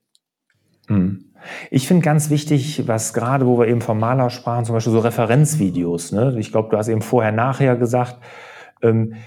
Hm. 0.89 1.25
Ich 1.71 1.87
finde 1.87 2.03
ganz 2.03 2.31
wichtig, 2.31 2.87
was 2.87 3.13
gerade, 3.15 3.47
wo 3.47 3.59
wir 3.59 3.69
eben 3.69 3.81
vom 3.81 3.99
Maler 3.99 4.31
sprachen, 4.31 4.65
zum 4.65 4.75
Beispiel 4.75 4.93
so 4.93 4.99
Referenzvideos. 5.01 6.13
Ne? 6.13 6.37
Ich 6.39 6.51
glaube, 6.51 6.71
du 6.71 6.77
hast 6.77 6.89
eben 6.89 7.03
vorher, 7.03 7.33
nachher 7.33 7.77
gesagt, 7.77 8.19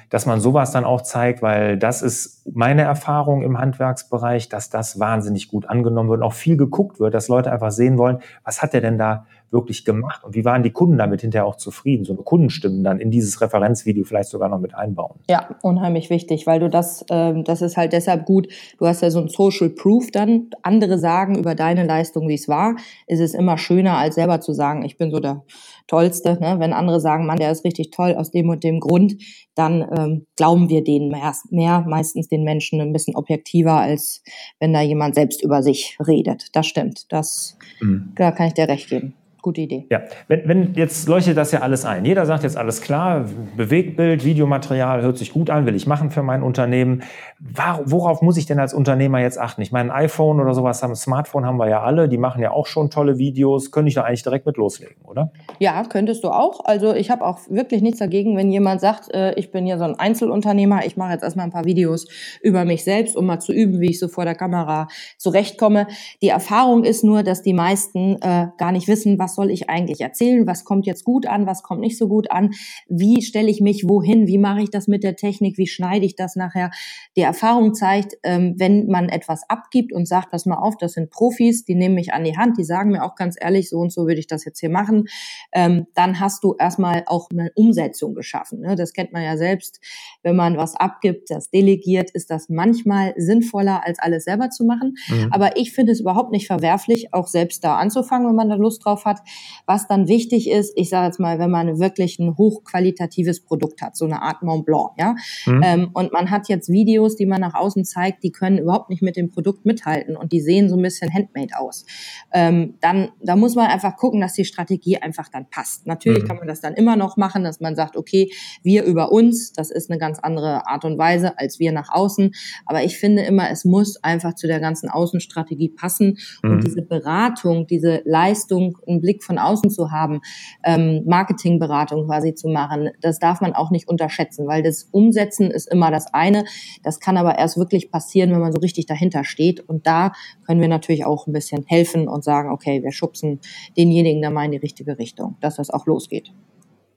dass 0.09 0.25
man 0.25 0.39
sowas 0.39 0.71
dann 0.71 0.85
auch 0.85 1.01
zeigt, 1.01 1.41
weil 1.41 1.77
das 1.77 2.01
ist 2.01 2.47
meine 2.53 2.83
Erfahrung 2.83 3.41
im 3.41 3.57
Handwerksbereich, 3.57 4.49
dass 4.49 4.69
das 4.69 4.99
wahnsinnig 4.99 5.49
gut 5.49 5.69
angenommen 5.69 6.09
wird 6.09 6.21
und 6.21 6.27
auch 6.27 6.33
viel 6.33 6.57
geguckt 6.57 6.99
wird, 6.99 7.13
dass 7.13 7.27
Leute 7.27 7.51
einfach 7.51 7.71
sehen 7.71 7.97
wollen, 7.97 8.19
was 8.43 8.61
hat 8.61 8.73
der 8.73 8.81
denn 8.81 8.97
da 8.97 9.25
wirklich 9.49 9.85
gemacht 9.85 10.23
und 10.23 10.35
wie 10.35 10.43
waren 10.43 10.61
die 10.61 10.71
Kunden 10.71 10.97
damit 10.97 11.21
hinterher 11.21 11.45
auch 11.45 11.55
zufrieden, 11.55 12.03
so 12.03 12.13
eine 12.13 12.21
Kundenstimmen 12.21 12.83
dann 12.83 12.99
in 12.99 13.11
dieses 13.11 13.39
Referenzvideo 13.39 14.03
vielleicht 14.03 14.29
sogar 14.29 14.49
noch 14.49 14.59
mit 14.59 14.75
einbauen. 14.75 15.19
Ja, 15.29 15.55
unheimlich 15.61 16.09
wichtig, 16.09 16.45
weil 16.47 16.59
du 16.59 16.69
das, 16.69 17.05
äh, 17.09 17.41
das 17.43 17.61
ist 17.61 17.77
halt 17.77 17.93
deshalb 17.93 18.25
gut, 18.25 18.49
du 18.77 18.85
hast 18.85 19.01
ja 19.01 19.09
so 19.09 19.21
ein 19.21 19.29
Social 19.29 19.69
Proof 19.69 20.11
dann, 20.11 20.49
andere 20.63 20.97
sagen 20.99 21.37
über 21.37 21.55
deine 21.55 21.85
Leistung, 21.85 22.27
wie 22.27 22.33
es 22.33 22.49
war, 22.49 22.75
ist 23.07 23.21
es 23.21 23.33
immer 23.33 23.57
schöner, 23.57 23.97
als 23.97 24.15
selber 24.15 24.41
zu 24.41 24.51
sagen, 24.51 24.83
ich 24.83 24.97
bin 24.97 25.11
so 25.11 25.19
der 25.19 25.43
Tollste, 25.87 26.37
ne? 26.39 26.59
wenn 26.59 26.73
andere 26.73 26.99
sagen, 26.99 27.25
Mann, 27.25 27.37
der 27.37 27.51
ist 27.51 27.65
richtig 27.65 27.91
toll 27.91 28.15
aus 28.15 28.31
dem 28.31 28.49
und 28.49 28.63
dem 28.63 28.79
Grund, 28.79 29.15
dann 29.55 29.87
ähm, 29.97 30.25
glauben 30.35 30.69
wir 30.69 30.83
denen 30.83 31.09
mehr, 31.09 31.33
mehr, 31.49 31.85
meistens 31.87 32.27
den 32.27 32.43
Menschen 32.43 32.81
ein 32.81 32.93
bisschen 32.93 33.15
objektiver, 33.15 33.79
als 33.79 34.21
wenn 34.59 34.73
da 34.73 34.81
jemand 34.81 35.15
selbst 35.15 35.43
über 35.43 35.63
sich 35.63 35.97
redet. 36.05 36.47
Das 36.53 36.67
stimmt, 36.67 37.11
das, 37.11 37.57
mhm. 37.79 38.13
da 38.15 38.31
kann 38.31 38.47
ich 38.47 38.53
dir 38.53 38.67
recht 38.67 38.89
geben. 38.89 39.13
Gute 39.41 39.61
Idee. 39.61 39.85
Ja, 39.89 40.01
wenn, 40.27 40.47
wenn 40.47 40.73
jetzt 40.73 41.07
leuchtet 41.07 41.37
das 41.37 41.51
ja 41.51 41.61
alles 41.61 41.85
ein. 41.85 42.05
Jeder 42.05 42.25
sagt 42.25 42.43
jetzt 42.43 42.57
alles 42.57 42.81
klar, 42.81 43.25
Bewegtbild, 43.55 44.25
Videomaterial 44.25 45.01
hört 45.01 45.17
sich 45.17 45.33
gut 45.33 45.49
an, 45.49 45.65
will 45.65 45.75
ich 45.75 45.87
machen 45.87 46.11
für 46.11 46.23
mein 46.23 46.43
Unternehmen. 46.43 47.03
Worauf 47.39 48.21
muss 48.21 48.37
ich 48.37 48.45
denn 48.45 48.59
als 48.59 48.73
Unternehmer 48.73 49.19
jetzt 49.19 49.39
achten? 49.39 49.61
Ich 49.61 49.71
meine, 49.71 49.93
ein 49.93 50.05
iPhone 50.05 50.39
oder 50.39 50.53
sowas 50.53 50.81
haben, 50.83 50.95
Smartphone 50.95 51.45
haben 51.45 51.57
wir 51.57 51.69
ja 51.69 51.81
alle, 51.81 52.09
die 52.09 52.17
machen 52.17 52.41
ja 52.41 52.51
auch 52.51 52.65
schon 52.65 52.89
tolle 52.89 53.17
Videos. 53.17 53.71
Könnte 53.71 53.89
ich 53.89 53.95
da 53.95 54.03
eigentlich 54.03 54.23
direkt 54.23 54.45
mit 54.45 54.57
loslegen, 54.57 54.97
oder? 55.05 55.31
Ja, 55.59 55.83
könntest 55.83 56.23
du 56.23 56.29
auch. 56.29 56.65
Also 56.65 56.93
ich 56.93 57.11
habe 57.11 57.25
auch 57.25 57.39
wirklich 57.49 57.81
nichts 57.81 57.99
dagegen, 57.99 58.35
wenn 58.37 58.51
jemand 58.51 58.81
sagt, 58.81 59.13
äh, 59.13 59.33
ich 59.35 59.51
bin 59.51 59.65
hier 59.65 59.77
so 59.77 59.83
ein 59.83 59.95
Einzelunternehmer, 59.95 60.85
ich 60.85 60.97
mache 60.97 61.13
jetzt 61.13 61.23
erstmal 61.23 61.45
ein 61.45 61.51
paar 61.51 61.65
Videos 61.65 62.07
über 62.41 62.65
mich 62.65 62.83
selbst, 62.83 63.15
um 63.15 63.25
mal 63.25 63.39
zu 63.39 63.53
üben, 63.53 63.79
wie 63.79 63.91
ich 63.91 63.99
so 63.99 64.07
vor 64.07 64.25
der 64.25 64.35
Kamera 64.35 64.87
zurechtkomme. 65.17 65.87
Die 66.21 66.29
Erfahrung 66.29 66.83
ist 66.83 67.03
nur, 67.03 67.23
dass 67.23 67.41
die 67.41 67.53
meisten 67.53 68.21
äh, 68.21 68.47
gar 68.57 68.71
nicht 68.71 68.87
wissen, 68.87 69.19
was 69.19 69.26
soll 69.35 69.51
ich 69.51 69.69
eigentlich 69.69 70.01
erzählen, 70.01 70.47
was 70.47 70.63
kommt 70.63 70.85
jetzt 70.85 71.03
gut 71.03 71.25
an, 71.25 71.45
was 71.45 71.63
kommt 71.63 71.81
nicht 71.81 71.97
so 71.97 72.07
gut 72.07 72.31
an, 72.31 72.51
wie 72.87 73.21
stelle 73.21 73.49
ich 73.49 73.61
mich 73.61 73.87
wohin, 73.87 74.27
wie 74.27 74.37
mache 74.37 74.61
ich 74.61 74.69
das 74.69 74.87
mit 74.87 75.03
der 75.03 75.15
Technik, 75.15 75.57
wie 75.57 75.67
schneide 75.67 76.05
ich 76.05 76.15
das 76.15 76.35
nachher. 76.35 76.71
Die 77.15 77.21
Erfahrung 77.21 77.73
zeigt, 77.73 78.17
ähm, 78.23 78.55
wenn 78.57 78.87
man 78.87 79.09
etwas 79.09 79.49
abgibt 79.49 79.93
und 79.93 80.07
sagt, 80.07 80.31
pass 80.31 80.45
mal 80.45 80.57
auf, 80.57 80.77
das 80.77 80.93
sind 80.93 81.09
Profis, 81.09 81.65
die 81.65 81.75
nehmen 81.75 81.95
mich 81.95 82.13
an 82.13 82.23
die 82.23 82.37
Hand, 82.37 82.57
die 82.57 82.63
sagen 82.63 82.91
mir 82.91 83.03
auch 83.03 83.15
ganz 83.15 83.35
ehrlich, 83.39 83.69
so 83.69 83.77
und 83.77 83.91
so 83.91 84.07
würde 84.07 84.19
ich 84.19 84.27
das 84.27 84.45
jetzt 84.45 84.59
hier 84.59 84.69
machen, 84.69 85.05
ähm, 85.51 85.87
dann 85.93 86.19
hast 86.19 86.43
du 86.43 86.55
erstmal 86.57 87.03
auch 87.05 87.29
eine 87.31 87.51
Umsetzung 87.55 88.13
geschaffen. 88.13 88.61
Ne? 88.61 88.75
Das 88.75 88.93
kennt 88.93 89.13
man 89.13 89.23
ja 89.23 89.37
selbst, 89.37 89.79
wenn 90.23 90.35
man 90.35 90.57
was 90.57 90.75
abgibt, 90.75 91.29
das 91.29 91.49
delegiert, 91.49 92.11
ist 92.11 92.29
das 92.29 92.49
manchmal 92.49 93.13
sinnvoller, 93.17 93.85
als 93.85 93.99
alles 93.99 94.25
selber 94.25 94.49
zu 94.49 94.65
machen. 94.65 94.95
Mhm. 95.09 95.29
Aber 95.31 95.57
ich 95.57 95.73
finde 95.73 95.91
es 95.91 95.99
überhaupt 95.99 96.31
nicht 96.31 96.47
verwerflich, 96.47 97.13
auch 97.13 97.27
selbst 97.27 97.63
da 97.63 97.77
anzufangen, 97.77 98.27
wenn 98.27 98.35
man 98.35 98.49
da 98.49 98.55
Lust 98.55 98.85
drauf 98.85 99.05
hat. 99.05 99.16
Was 99.65 99.87
dann 99.87 100.07
wichtig 100.07 100.49
ist, 100.49 100.73
ich 100.75 100.89
sage 100.89 101.07
jetzt 101.07 101.19
mal, 101.19 101.39
wenn 101.39 101.51
man 101.51 101.79
wirklich 101.79 102.19
ein 102.19 102.37
hochqualitatives 102.37 103.43
Produkt 103.43 103.81
hat, 103.81 103.95
so 103.95 104.05
eine 104.05 104.21
Art 104.21 104.43
Mont 104.43 104.65
Blanc, 104.65 104.91
ja, 104.97 105.15
mhm. 105.45 105.61
ähm, 105.63 105.89
und 105.93 106.13
man 106.13 106.31
hat 106.31 106.49
jetzt 106.49 106.69
Videos, 106.69 107.15
die 107.15 107.25
man 107.25 107.41
nach 107.41 107.53
außen 107.53 107.85
zeigt, 107.85 108.23
die 108.23 108.31
können 108.31 108.57
überhaupt 108.57 108.89
nicht 108.89 109.01
mit 109.01 109.15
dem 109.15 109.29
Produkt 109.29 109.65
mithalten 109.65 110.15
und 110.15 110.31
die 110.31 110.41
sehen 110.41 110.69
so 110.69 110.75
ein 110.75 110.81
bisschen 110.81 111.13
handmade 111.13 111.57
aus. 111.57 111.85
Ähm, 112.31 112.75
dann, 112.81 113.09
da 113.21 113.35
muss 113.35 113.55
man 113.55 113.67
einfach 113.67 113.97
gucken, 113.97 114.21
dass 114.21 114.33
die 114.33 114.45
Strategie 114.45 114.97
einfach 114.97 115.29
dann 115.29 115.49
passt. 115.49 115.87
Natürlich 115.87 116.23
mhm. 116.23 116.27
kann 116.27 116.37
man 116.37 116.47
das 116.47 116.61
dann 116.61 116.73
immer 116.73 116.95
noch 116.95 117.17
machen, 117.17 117.43
dass 117.43 117.59
man 117.59 117.75
sagt, 117.75 117.97
okay, 117.97 118.31
wir 118.63 118.83
über 118.83 119.11
uns, 119.11 119.51
das 119.53 119.71
ist 119.71 119.89
eine 119.89 119.99
ganz 119.99 120.19
andere 120.19 120.67
Art 120.67 120.85
und 120.85 120.97
Weise 120.97 121.37
als 121.37 121.59
wir 121.59 121.71
nach 121.71 121.89
außen. 121.89 122.31
Aber 122.65 122.83
ich 122.83 122.97
finde 122.97 123.23
immer, 123.23 123.49
es 123.49 123.65
muss 123.65 124.01
einfach 124.03 124.35
zu 124.35 124.47
der 124.47 124.59
ganzen 124.59 124.89
Außenstrategie 124.89 125.69
passen 125.69 126.17
mhm. 126.43 126.51
und 126.51 126.63
diese 126.63 126.81
Beratung, 126.81 127.67
diese 127.67 128.01
Leistung, 128.05 128.77
einen 128.87 129.01
Blick 129.07 129.23
von 129.23 129.37
außen 129.37 129.69
zu 129.69 129.89
haben, 129.89 130.19
ähm, 130.65 131.03
Marketingberatung 131.05 132.07
quasi 132.07 132.35
zu 132.35 132.49
machen, 132.49 132.89
das 132.99 133.19
darf 133.19 133.39
man 133.39 133.53
auch 133.53 133.71
nicht 133.71 133.87
unterschätzen, 133.87 134.47
weil 134.47 134.61
das 134.63 134.83
Umsetzen 134.91 135.49
ist 135.49 135.71
immer 135.71 135.91
das 135.91 136.13
eine. 136.13 136.43
Das 136.83 136.99
kann 136.99 137.15
aber 137.15 137.37
erst 137.37 137.57
wirklich 137.57 137.89
passieren, 137.89 138.31
wenn 138.31 138.41
man 138.41 138.51
so 138.51 138.59
richtig 138.59 138.85
dahinter 138.85 139.23
steht. 139.23 139.61
Und 139.61 139.87
da 139.87 140.11
können 140.45 140.59
wir 140.59 140.67
natürlich 140.67 141.05
auch 141.05 141.25
ein 141.25 141.31
bisschen 141.31 141.63
helfen 141.65 142.09
und 142.09 142.25
sagen, 142.25 142.51
okay, 142.51 142.83
wir 142.83 142.91
schubsen 142.91 143.39
denjenigen 143.77 144.21
da 144.21 144.29
mal 144.29 144.43
in 144.43 144.51
die 144.51 144.57
richtige 144.57 144.99
Richtung, 144.99 145.37
dass 145.39 145.55
das 145.55 145.69
auch 145.69 145.85
losgeht. 145.85 146.33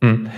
Mhm 0.01 0.31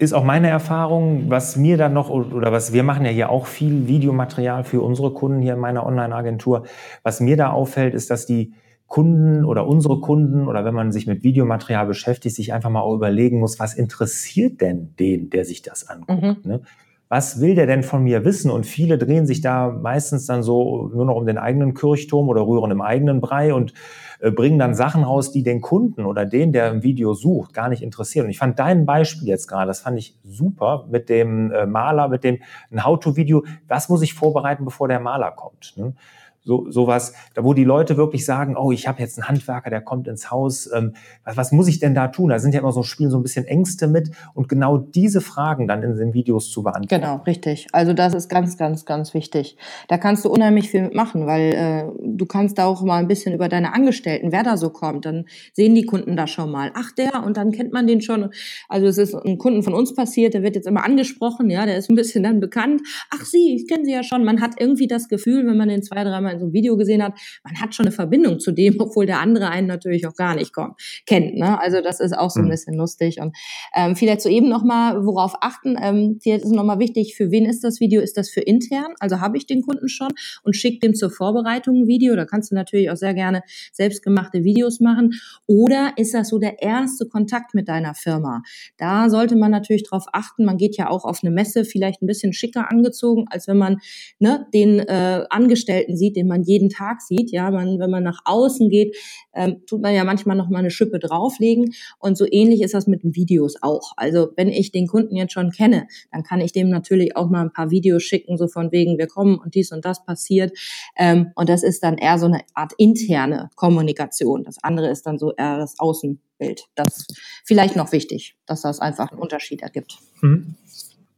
ist 0.00 0.14
auch 0.14 0.24
meine 0.24 0.48
Erfahrung, 0.48 1.28
was 1.28 1.56
mir 1.56 1.76
dann 1.76 1.92
noch, 1.92 2.08
oder 2.08 2.52
was 2.52 2.72
wir 2.72 2.82
machen 2.82 3.04
ja 3.04 3.10
hier 3.10 3.28
auch 3.28 3.44
viel 3.44 3.86
Videomaterial 3.86 4.64
für 4.64 4.80
unsere 4.80 5.12
Kunden 5.12 5.42
hier 5.42 5.52
in 5.52 5.58
meiner 5.60 5.84
Online-Agentur. 5.84 6.64
Was 7.02 7.20
mir 7.20 7.36
da 7.36 7.50
auffällt, 7.50 7.92
ist, 7.92 8.08
dass 8.08 8.24
die 8.24 8.54
Kunden 8.90 9.44
oder 9.44 9.68
unsere 9.68 10.00
Kunden 10.00 10.48
oder 10.48 10.64
wenn 10.64 10.74
man 10.74 10.90
sich 10.90 11.06
mit 11.06 11.22
Videomaterial 11.22 11.86
beschäftigt, 11.86 12.34
sich 12.34 12.52
einfach 12.52 12.70
mal 12.70 12.80
auch 12.80 12.96
überlegen 12.96 13.38
muss, 13.38 13.60
was 13.60 13.74
interessiert 13.74 14.60
denn 14.60 14.96
den, 14.98 15.30
der 15.30 15.44
sich 15.44 15.62
das 15.62 15.88
anguckt? 15.88 16.44
Mhm. 16.44 16.50
Ne? 16.50 16.60
Was 17.08 17.40
will 17.40 17.54
der 17.54 17.66
denn 17.66 17.84
von 17.84 18.02
mir 18.02 18.24
wissen? 18.24 18.50
Und 18.50 18.66
viele 18.66 18.98
drehen 18.98 19.26
sich 19.26 19.40
da 19.40 19.70
meistens 19.70 20.26
dann 20.26 20.42
so 20.42 20.90
nur 20.92 21.04
noch 21.04 21.14
um 21.14 21.24
den 21.24 21.38
eigenen 21.38 21.74
Kirchturm 21.74 22.28
oder 22.28 22.44
rühren 22.44 22.72
im 22.72 22.80
eigenen 22.80 23.20
Brei 23.20 23.54
und 23.54 23.74
äh, 24.18 24.32
bringen 24.32 24.58
dann 24.58 24.74
Sachen 24.74 25.04
raus, 25.04 25.30
die 25.30 25.44
den 25.44 25.60
Kunden 25.60 26.04
oder 26.04 26.26
den, 26.26 26.52
der 26.52 26.72
ein 26.72 26.82
Video 26.82 27.14
sucht, 27.14 27.54
gar 27.54 27.68
nicht 27.68 27.84
interessieren. 27.84 28.24
Und 28.24 28.30
ich 28.30 28.38
fand 28.38 28.58
dein 28.58 28.86
Beispiel 28.86 29.28
jetzt 29.28 29.46
gerade, 29.46 29.68
das 29.68 29.80
fand 29.80 30.00
ich 30.00 30.18
super 30.24 30.86
mit 30.90 31.08
dem 31.08 31.52
äh, 31.52 31.64
Maler, 31.64 32.08
mit 32.08 32.24
dem 32.24 32.38
ein 32.72 32.84
How-to-Video. 32.84 33.44
Was 33.68 33.88
muss 33.88 34.02
ich 34.02 34.14
vorbereiten, 34.14 34.64
bevor 34.64 34.88
der 34.88 34.98
Maler 34.98 35.30
kommt? 35.30 35.74
Ne? 35.76 35.94
So 36.42 36.70
sowas, 36.70 37.12
da 37.34 37.44
wo 37.44 37.54
die 37.54 37.64
Leute 37.64 37.96
wirklich 37.96 38.24
sagen, 38.24 38.56
oh, 38.56 38.72
ich 38.72 38.88
habe 38.88 39.00
jetzt 39.00 39.18
einen 39.18 39.28
Handwerker, 39.28 39.70
der 39.70 39.82
kommt 39.82 40.08
ins 40.08 40.30
Haus, 40.30 40.70
ähm, 40.74 40.94
was, 41.24 41.36
was 41.36 41.52
muss 41.52 41.68
ich 41.68 41.80
denn 41.80 41.94
da 41.94 42.08
tun? 42.08 42.30
Da 42.30 42.38
sind 42.38 42.54
ja 42.54 42.60
immer 42.60 42.72
so 42.72 42.82
spielen 42.82 43.10
so 43.10 43.18
ein 43.18 43.22
bisschen 43.22 43.44
Ängste 43.44 43.88
mit 43.88 44.10
und 44.34 44.48
genau 44.48 44.78
diese 44.78 45.20
Fragen 45.20 45.68
dann 45.68 45.82
in 45.82 45.96
den 45.96 46.14
Videos 46.14 46.50
zu 46.50 46.62
beantworten. 46.62 47.02
Genau, 47.02 47.16
richtig. 47.26 47.66
Also 47.72 47.92
das 47.92 48.14
ist 48.14 48.28
ganz, 48.28 48.56
ganz, 48.56 48.84
ganz 48.84 49.12
wichtig. 49.14 49.56
Da 49.88 49.98
kannst 49.98 50.24
du 50.24 50.30
unheimlich 50.30 50.70
viel 50.70 50.82
mitmachen, 50.82 51.26
weil 51.26 51.52
äh, 51.52 51.84
du 52.02 52.26
kannst 52.26 52.58
da 52.58 52.64
auch 52.64 52.82
mal 52.82 52.98
ein 52.98 53.08
bisschen 53.08 53.34
über 53.34 53.48
deine 53.48 53.74
Angestellten, 53.74 54.32
wer 54.32 54.42
da 54.42 54.56
so 54.56 54.70
kommt, 54.70 55.04
dann 55.04 55.26
sehen 55.52 55.74
die 55.74 55.84
Kunden 55.84 56.16
da 56.16 56.26
schon 56.26 56.50
mal, 56.50 56.72
ach 56.74 56.92
der 56.92 57.22
und 57.24 57.36
dann 57.36 57.52
kennt 57.52 57.72
man 57.72 57.86
den 57.86 58.00
schon. 58.00 58.30
Also 58.68 58.86
es 58.86 58.98
ist 58.98 59.14
ein 59.14 59.38
Kunden 59.38 59.62
von 59.62 59.74
uns 59.74 59.94
passiert, 59.94 60.34
der 60.34 60.42
wird 60.42 60.54
jetzt 60.54 60.66
immer 60.66 60.84
angesprochen, 60.84 61.50
ja, 61.50 61.66
der 61.66 61.76
ist 61.76 61.90
ein 61.90 61.96
bisschen 61.96 62.22
dann 62.22 62.40
bekannt. 62.40 62.82
Ach 63.10 63.24
Sie, 63.24 63.56
ich 63.56 63.68
kenne 63.68 63.84
Sie 63.84 63.92
ja 63.92 64.02
schon. 64.02 64.24
Man 64.24 64.40
hat 64.40 64.54
irgendwie 64.58 64.86
das 64.86 65.08
Gefühl, 65.08 65.46
wenn 65.46 65.56
man 65.56 65.68
den 65.68 65.82
zwei, 65.82 66.02
dreimal 66.02 66.29
mal 66.30 66.34
in 66.34 66.38
so 66.38 66.46
einem 66.46 66.52
Video 66.52 66.76
gesehen 66.76 67.02
hat, 67.02 67.14
man 67.44 67.60
hat 67.60 67.74
schon 67.74 67.86
eine 67.86 67.92
Verbindung 67.92 68.38
zu 68.38 68.52
dem, 68.52 68.76
obwohl 68.80 69.06
der 69.06 69.20
andere 69.20 69.48
einen 69.48 69.66
natürlich 69.66 70.06
auch 70.06 70.14
gar 70.14 70.34
nicht 70.34 70.52
kommt, 70.52 70.80
kennt. 71.06 71.36
Ne? 71.36 71.60
Also 71.60 71.80
das 71.80 72.00
ist 72.00 72.16
auch 72.16 72.30
so 72.30 72.40
ein 72.40 72.46
mhm. 72.46 72.50
bisschen 72.50 72.74
lustig. 72.74 73.20
Und 73.20 73.36
ähm, 73.74 73.96
vielleicht 73.96 74.22
soeben 74.22 74.48
nochmal, 74.48 75.04
worauf 75.04 75.34
achten, 75.40 75.76
ähm, 75.80 76.18
hier 76.22 76.36
ist 76.36 76.46
nochmal 76.46 76.78
wichtig, 76.78 77.14
für 77.16 77.30
wen 77.30 77.44
ist 77.44 77.64
das 77.64 77.80
Video? 77.80 78.00
Ist 78.00 78.16
das 78.16 78.30
für 78.30 78.40
intern? 78.40 78.94
Also 79.00 79.20
habe 79.20 79.36
ich 79.36 79.46
den 79.46 79.62
Kunden 79.62 79.88
schon 79.88 80.10
und 80.42 80.56
schicke 80.56 80.80
dem 80.80 80.94
zur 80.94 81.10
Vorbereitung 81.10 81.82
ein 81.82 81.86
Video. 81.86 82.16
Da 82.16 82.24
kannst 82.24 82.50
du 82.50 82.54
natürlich 82.54 82.90
auch 82.90 82.96
sehr 82.96 83.14
gerne 83.14 83.42
selbstgemachte 83.72 84.44
Videos 84.44 84.80
machen. 84.80 85.12
Oder 85.46 85.92
ist 85.96 86.14
das 86.14 86.28
so 86.28 86.38
der 86.38 86.62
erste 86.62 87.06
Kontakt 87.06 87.54
mit 87.54 87.68
deiner 87.68 87.94
Firma? 87.94 88.42
Da 88.76 89.08
sollte 89.08 89.36
man 89.36 89.50
natürlich 89.50 89.84
darauf 89.84 90.06
achten. 90.12 90.44
Man 90.44 90.56
geht 90.56 90.76
ja 90.76 90.88
auch 90.88 91.04
auf 91.04 91.20
eine 91.22 91.30
Messe 91.30 91.64
vielleicht 91.64 92.02
ein 92.02 92.06
bisschen 92.06 92.32
schicker 92.32 92.70
angezogen, 92.70 93.26
als 93.30 93.48
wenn 93.48 93.58
man 93.58 93.78
ne, 94.18 94.46
den 94.52 94.80
äh, 94.80 95.24
Angestellten 95.30 95.96
sieht, 95.96 96.16
den 96.20 96.28
man 96.28 96.42
jeden 96.42 96.68
Tag 96.68 97.00
sieht. 97.00 97.30
Ja, 97.30 97.50
man, 97.50 97.78
wenn 97.78 97.90
man 97.90 98.02
nach 98.02 98.20
außen 98.24 98.68
geht, 98.68 98.96
ähm, 99.32 99.62
tut 99.66 99.80
man 99.80 99.94
ja 99.94 100.04
manchmal 100.04 100.36
noch 100.36 100.50
mal 100.50 100.58
eine 100.58 100.70
Schippe 100.70 100.98
drauflegen. 100.98 101.72
Und 101.98 102.18
so 102.18 102.26
ähnlich 102.30 102.60
ist 102.60 102.74
das 102.74 102.86
mit 102.86 103.02
den 103.02 103.16
Videos 103.16 103.56
auch. 103.62 103.92
Also 103.96 104.28
wenn 104.36 104.48
ich 104.48 104.70
den 104.70 104.86
Kunden 104.86 105.16
jetzt 105.16 105.32
schon 105.32 105.50
kenne, 105.50 105.86
dann 106.12 106.22
kann 106.22 106.40
ich 106.40 106.52
dem 106.52 106.68
natürlich 106.68 107.16
auch 107.16 107.30
mal 107.30 107.40
ein 107.40 107.52
paar 107.52 107.70
Videos 107.70 108.02
schicken, 108.02 108.36
so 108.36 108.48
von 108.48 108.70
wegen, 108.70 108.98
wir 108.98 109.06
kommen 109.06 109.38
und 109.38 109.54
dies 109.54 109.72
und 109.72 109.84
das 109.84 110.04
passiert. 110.04 110.52
Ähm, 110.96 111.32
und 111.34 111.48
das 111.48 111.62
ist 111.62 111.82
dann 111.82 111.96
eher 111.96 112.18
so 112.18 112.26
eine 112.26 112.42
Art 112.54 112.72
interne 112.76 113.48
Kommunikation. 113.56 114.44
Das 114.44 114.62
andere 114.62 114.90
ist 114.90 115.06
dann 115.06 115.18
so 115.18 115.32
eher 115.32 115.56
das 115.56 115.78
Außenbild. 115.78 116.66
Das 116.74 116.98
ist 116.98 117.20
vielleicht 117.44 117.76
noch 117.76 117.92
wichtig, 117.92 118.36
dass 118.46 118.62
das 118.62 118.80
einfach 118.80 119.10
einen 119.10 119.20
Unterschied 119.20 119.62
ergibt. 119.62 119.98
Mhm. 120.20 120.54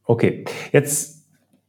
Okay, 0.05 0.45
jetzt 0.71 1.22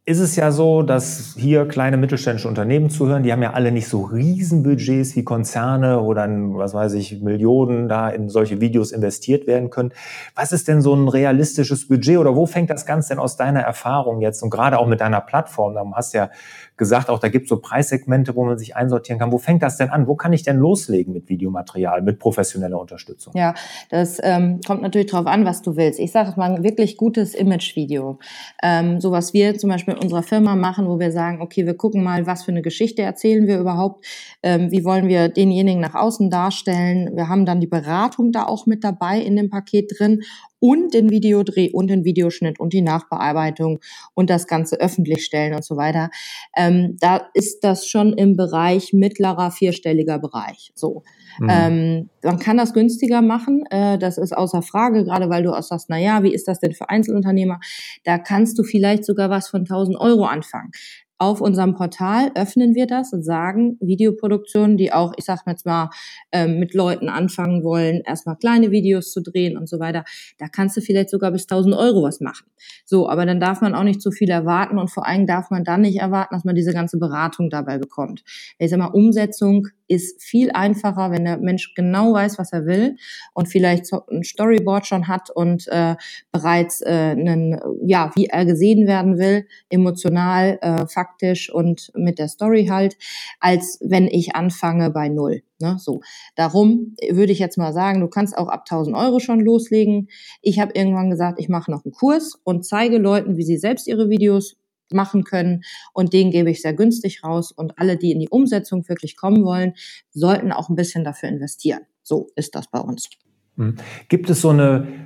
ist 0.06 0.18
es 0.18 0.36
ja 0.36 0.52
so, 0.52 0.82
dass 0.82 1.34
hier 1.34 1.66
kleine 1.66 1.96
mittelständische 1.96 2.46
Unternehmen 2.46 2.90
zuhören, 2.90 3.22
die 3.22 3.32
haben 3.32 3.42
ja 3.42 3.54
alle 3.54 3.72
nicht 3.72 3.88
so 3.88 4.02
Riesenbudgets 4.02 5.16
wie 5.16 5.24
Konzerne 5.24 6.00
oder 6.00 6.28
was 6.28 6.74
weiß 6.74 6.92
ich, 6.92 7.22
Millionen 7.22 7.88
da 7.88 8.10
in 8.10 8.28
solche 8.28 8.60
Videos 8.60 8.92
investiert 8.92 9.46
werden 9.46 9.70
können. 9.70 9.92
Was 10.34 10.52
ist 10.52 10.68
denn 10.68 10.82
so 10.82 10.94
ein 10.94 11.08
realistisches 11.08 11.88
Budget 11.88 12.18
oder 12.18 12.36
wo 12.36 12.44
fängt 12.44 12.68
das 12.68 12.84
Ganze 12.84 13.10
denn 13.10 13.18
aus 13.18 13.38
deiner 13.38 13.60
Erfahrung 13.60 14.20
jetzt 14.20 14.42
und 14.42 14.50
gerade 14.50 14.78
auch 14.78 14.86
mit 14.86 15.00
deiner 15.00 15.22
Plattform, 15.22 15.74
da 15.74 15.90
hast 15.94 16.12
du 16.12 16.18
ja 16.18 16.30
gesagt, 16.76 17.08
auch 17.08 17.18
da 17.18 17.28
gibt 17.28 17.44
es 17.44 17.48
so 17.48 17.58
Preissegmente, 17.58 18.34
wo 18.34 18.44
man 18.44 18.58
sich 18.58 18.74
einsortieren 18.74 19.20
kann. 19.20 19.30
Wo 19.30 19.38
fängt 19.38 19.62
das 19.62 19.76
denn 19.76 19.90
an? 19.90 20.08
Wo 20.08 20.16
kann 20.16 20.32
ich 20.32 20.42
denn 20.42 20.58
loslegen 20.58 21.12
mit 21.12 21.28
Videomaterial, 21.28 22.02
mit 22.02 22.18
professioneller 22.18 22.80
Unterstützung? 22.80 23.32
Ja, 23.37 23.54
das 23.90 24.18
ähm, 24.22 24.60
kommt 24.66 24.82
natürlich 24.82 25.10
darauf 25.10 25.26
an, 25.26 25.44
was 25.44 25.62
du 25.62 25.76
willst. 25.76 26.00
Ich 26.00 26.10
sage 26.10 26.32
mal, 26.37 26.52
ein 26.52 26.64
wirklich 26.64 26.96
gutes 26.96 27.34
Image-Video. 27.34 28.18
Ähm, 28.62 29.00
so 29.00 29.12
was 29.12 29.32
wir 29.32 29.56
zum 29.56 29.70
Beispiel 29.70 29.94
in 29.94 30.00
unserer 30.00 30.22
Firma 30.22 30.56
machen, 30.56 30.88
wo 30.88 30.98
wir 30.98 31.12
sagen, 31.12 31.40
okay, 31.40 31.64
wir 31.64 31.74
gucken 31.74 32.02
mal, 32.02 32.26
was 32.26 32.42
für 32.42 32.50
eine 32.50 32.62
Geschichte 32.62 33.02
erzählen 33.02 33.46
wir 33.46 33.58
überhaupt, 33.58 34.04
ähm, 34.42 34.70
wie 34.72 34.84
wollen 34.84 35.06
wir 35.06 35.28
denjenigen 35.28 35.80
nach 35.80 35.94
außen 35.94 36.28
darstellen. 36.30 37.10
Wir 37.14 37.28
haben 37.28 37.46
dann 37.46 37.60
die 37.60 37.66
Beratung 37.68 38.32
da 38.32 38.46
auch 38.46 38.66
mit 38.66 38.82
dabei 38.82 39.20
in 39.20 39.37
dem 39.37 39.48
Paket 39.48 39.92
drin 39.96 40.22
und 40.64 40.94
den 40.94 41.11
Videodreh 41.11 41.70
und 41.72 41.88
den 41.88 42.07
Videoschnitt 42.07 42.59
und 42.59 42.72
die 42.72 42.81
Nachbearbeitung 42.81 43.81
und 44.14 44.31
das 44.31 44.46
Ganze 44.46 44.81
öffentlich 44.81 45.22
stellen 45.22 45.53
und 45.53 45.62
so 45.62 45.77
weiter. 45.77 46.09
Ähm, 46.57 46.96
da 47.00 47.29
ist 47.35 47.64
das 47.64 47.87
schon 47.87 48.14
im 48.14 48.35
Bereich 48.35 48.94
mittlerer 48.94 49.50
vierstelliger 49.50 50.18
Bereich. 50.18 50.72
So. 50.74 51.03
Mhm. 51.38 51.48
Ähm, 51.50 52.11
man 52.22 52.38
kann 52.38 52.57
das 52.57 52.72
günstiger 52.72 53.20
machen, 53.20 53.66
äh, 53.68 53.98
das 53.98 54.16
ist 54.16 54.35
außer 54.35 54.62
Frage, 54.62 55.05
gerade 55.05 55.29
weil 55.29 55.42
du 55.42 55.53
auch 55.53 55.62
sagst, 55.62 55.90
na 55.90 55.98
ja, 55.98 56.22
wie 56.22 56.33
ist 56.33 56.48
das 56.48 56.61
denn 56.61 56.72
für 56.72 56.88
Einzelunternehmer? 56.88 57.61
Da 58.05 58.16
kannst 58.16 58.59
du 58.59 58.62
vielleicht 58.62 59.05
sogar 59.05 59.29
was 59.29 59.48
von 59.48 59.66
1000 59.66 60.00
Euro 60.00 60.24
anfangen 60.24 60.70
auf 61.18 61.40
unserem 61.40 61.74
Portal 61.74 62.31
öffnen 62.35 62.74
wir 62.74 62.87
das 62.87 63.12
und 63.12 63.22
sagen, 63.22 63.77
Videoproduktionen, 63.81 64.77
die 64.77 64.92
auch, 64.92 65.12
ich 65.16 65.24
sag 65.24 65.42
jetzt 65.46 65.64
mal, 65.64 65.90
ähm, 66.33 66.59
mit 66.59 66.74
Leuten 66.74 67.09
anfangen 67.09 67.62
wollen, 67.62 68.03
erstmal 68.05 68.37
kleine 68.37 68.70
Videos 68.70 69.12
zu 69.12 69.22
drehen 69.22 69.57
und 69.57 69.68
so 69.68 69.79
weiter, 69.79 70.05
da 70.38 70.48
kannst 70.48 70.77
du 70.77 70.81
vielleicht 70.81 71.11
sogar 71.11 71.31
bis 71.31 71.44
1000 71.44 71.74
Euro 71.74 72.03
was 72.03 72.20
machen. 72.20 72.46
So, 72.85 73.09
aber 73.09 73.27
dann 73.27 73.40
darf 73.40 73.61
man 73.61 73.74
auch 73.74 73.85
nicht 73.85 74.03
zu 74.03 74.11
viel 74.11 74.31
erwarten 74.31 74.79
und 74.79 74.90
vor 74.90 75.07
allem 75.07 75.27
darf 75.27 75.50
man 75.50 75.64
dann 75.64 75.83
nicht 75.83 76.00
erwarten, 76.00 76.35
dass 76.35 76.44
man 76.44 76.55
diese 76.55 76.72
ganze 76.72 76.98
Beratung 76.98 77.50
dabei 77.50 77.79
bekommt. 77.79 78.24
Ich 78.59 78.70
sag 78.70 78.79
mal, 78.79 78.87
Umsetzung 78.87 79.68
ist 79.94 80.22
viel 80.22 80.50
einfacher, 80.52 81.11
wenn 81.11 81.24
der 81.24 81.38
Mensch 81.38 81.74
genau 81.74 82.12
weiß, 82.12 82.38
was 82.38 82.52
er 82.52 82.66
will 82.66 82.96
und 83.33 83.48
vielleicht 83.48 83.92
ein 83.92 84.22
Storyboard 84.22 84.87
schon 84.87 85.09
hat 85.09 85.30
und 85.30 85.68
äh, 85.68 85.96
bereits 86.33 86.80
äh, 86.83 87.14
einen, 87.16 87.61
ja, 87.87 88.11
wie 88.14 88.26
er 88.26 88.44
gesehen 88.44 88.87
werden 88.87 89.18
will, 89.18 89.46
emotional, 89.70 90.59
äh, 90.61 90.87
faktisch 90.87 91.52
und 91.52 91.90
mit 91.94 92.18
der 92.18 92.28
Story 92.28 92.66
halt, 92.66 92.96
als 93.40 93.78
wenn 93.80 94.07
ich 94.07 94.35
anfange 94.35 94.90
bei 94.90 95.09
Null. 95.09 95.42
Ne? 95.61 95.76
So, 95.78 96.00
darum 96.35 96.96
würde 97.11 97.33
ich 97.33 97.38
jetzt 97.38 97.59
mal 97.59 97.72
sagen, 97.72 98.00
du 98.00 98.09
kannst 98.09 98.37
auch 98.37 98.48
ab 98.48 98.64
1000 98.68 98.96
Euro 98.96 99.20
schon 99.20 99.40
loslegen. 99.40 100.09
Ich 100.42 100.59
habe 100.59 100.72
irgendwann 100.74 101.11
gesagt, 101.11 101.38
ich 101.38 101.48
mache 101.48 101.70
noch 101.70 101.85
einen 101.85 101.92
Kurs 101.92 102.38
und 102.44 102.64
zeige 102.66 102.98
Leuten, 102.98 103.37
wie 103.37 103.44
sie 103.44 103.57
selbst 103.57 103.87
ihre 103.87 104.09
Videos 104.09 104.57
machen 104.92 105.25
können. 105.25 105.62
Und 105.92 106.12
den 106.12 106.31
gebe 106.31 106.51
ich 106.51 106.62
sehr 106.62 106.75
günstig 106.75 107.25
raus. 107.25 107.53
Und 107.53 107.79
alle, 107.79 107.97
die 107.97 108.12
in 108.12 108.20
die 108.20 108.29
Umsetzung 108.29 108.88
wirklich 108.88 109.16
kommen 109.16 109.44
wollen, 109.44 109.75
sollten 110.11 110.53
auch 110.53 110.68
ein 110.68 110.77
bisschen 110.77 111.05
dafür 111.05 111.29
investieren. 111.29 111.83
So 112.03 112.29
ist 112.37 112.55
das 112.55 112.68
bei 112.68 112.81
uns. 112.81 113.09
Hm. 113.57 113.77
Gibt 114.09 114.31
es 114.31 114.40
so 114.40 114.51
eine 114.51 115.05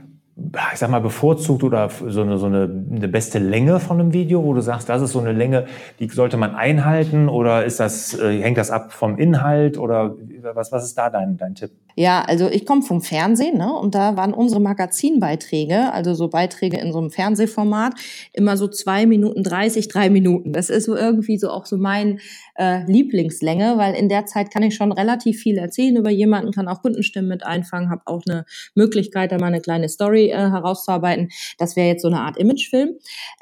ich 0.73 0.79
sag 0.79 0.89
mal, 0.91 1.01
bevorzugt 1.01 1.65
oder 1.65 1.89
so 1.89 2.23
eine, 2.23 2.39
so 2.39 2.47
eine, 2.47 2.85
eine 2.91 3.09
beste 3.09 3.41
Länge 3.41 3.81
von 3.81 3.99
einem 3.99 4.13
Video, 4.13 4.45
wo 4.45 4.55
du 4.55 4.61
sagst, 4.61 4.89
das 4.89 5.03
ist 5.03 5.13
so 5.13 5.19
eine 5.19 5.33
Länge, 5.33 5.67
die 5.99 6.09
sollte 6.09 6.37
man 6.37 6.55
einhalten 6.55 7.29
oder 7.29 7.65
ist 7.65 7.81
das, 7.81 8.17
äh, 8.17 8.41
hängt 8.41 8.57
das 8.57 8.71
ab 8.71 8.93
vom 8.93 9.19
Inhalt 9.19 9.79
oder 9.79 10.15
was, 10.55 10.71
was 10.71 10.85
ist 10.85 10.97
da 10.97 11.11
dein, 11.11 11.37
dein 11.37 11.57
Tipp? 11.57 11.73
Ja, 12.01 12.23
also 12.23 12.49
ich 12.49 12.65
komme 12.65 12.83
vom 12.83 13.01
Fernsehen 13.01 13.59
ne, 13.59 13.73
und 13.73 13.97
da 13.97 14.17
waren 14.17 14.33
unsere 14.33 14.61
Magazinbeiträge, 14.61 15.93
also 15.93 16.15
so 16.15 16.29
Beiträge 16.29 16.79
in 16.79 16.93
so 16.93 16.99
einem 17.01 17.11
Fernsehformat, 17.11 17.95
immer 18.33 18.57
so 18.57 18.69
zwei 18.69 19.05
Minuten 19.05 19.43
dreißig, 19.43 19.89
drei 19.89 20.09
Minuten. 20.09 20.53
Das 20.53 20.71
ist 20.71 20.85
so 20.85 20.95
irgendwie 20.95 21.39
so 21.39 21.51
auch 21.51 21.67
so 21.67 21.77
mein 21.77 22.21
äh, 22.55 22.85
Lieblingslänge, 22.85 23.79
weil 23.79 23.95
in 23.95 24.09
der 24.09 24.27
Zeit 24.27 24.53
kann 24.53 24.63
ich 24.63 24.77
schon 24.77 24.93
relativ 24.93 25.41
viel 25.41 25.59
erzählen 25.59 25.97
über 25.97 26.11
jemanden, 26.11 26.53
kann 26.53 26.69
auch 26.69 26.83
Kundenstimmen 26.83 27.29
mit 27.29 27.45
einfangen, 27.45 27.91
habe 27.91 28.03
auch 28.05 28.23
eine 28.29 28.45
Möglichkeit, 28.77 29.33
da 29.33 29.39
mal 29.39 29.47
eine 29.47 29.61
kleine 29.61 29.89
Story 29.89 30.29
äh, 30.31 30.37
herauszuarbeiten. 30.37 31.31
Das 31.59 31.75
wäre 31.75 31.89
jetzt 31.89 32.03
so 32.03 32.09
eine 32.09 32.21
Art 32.21 32.37
Imagefilm. 32.37 32.91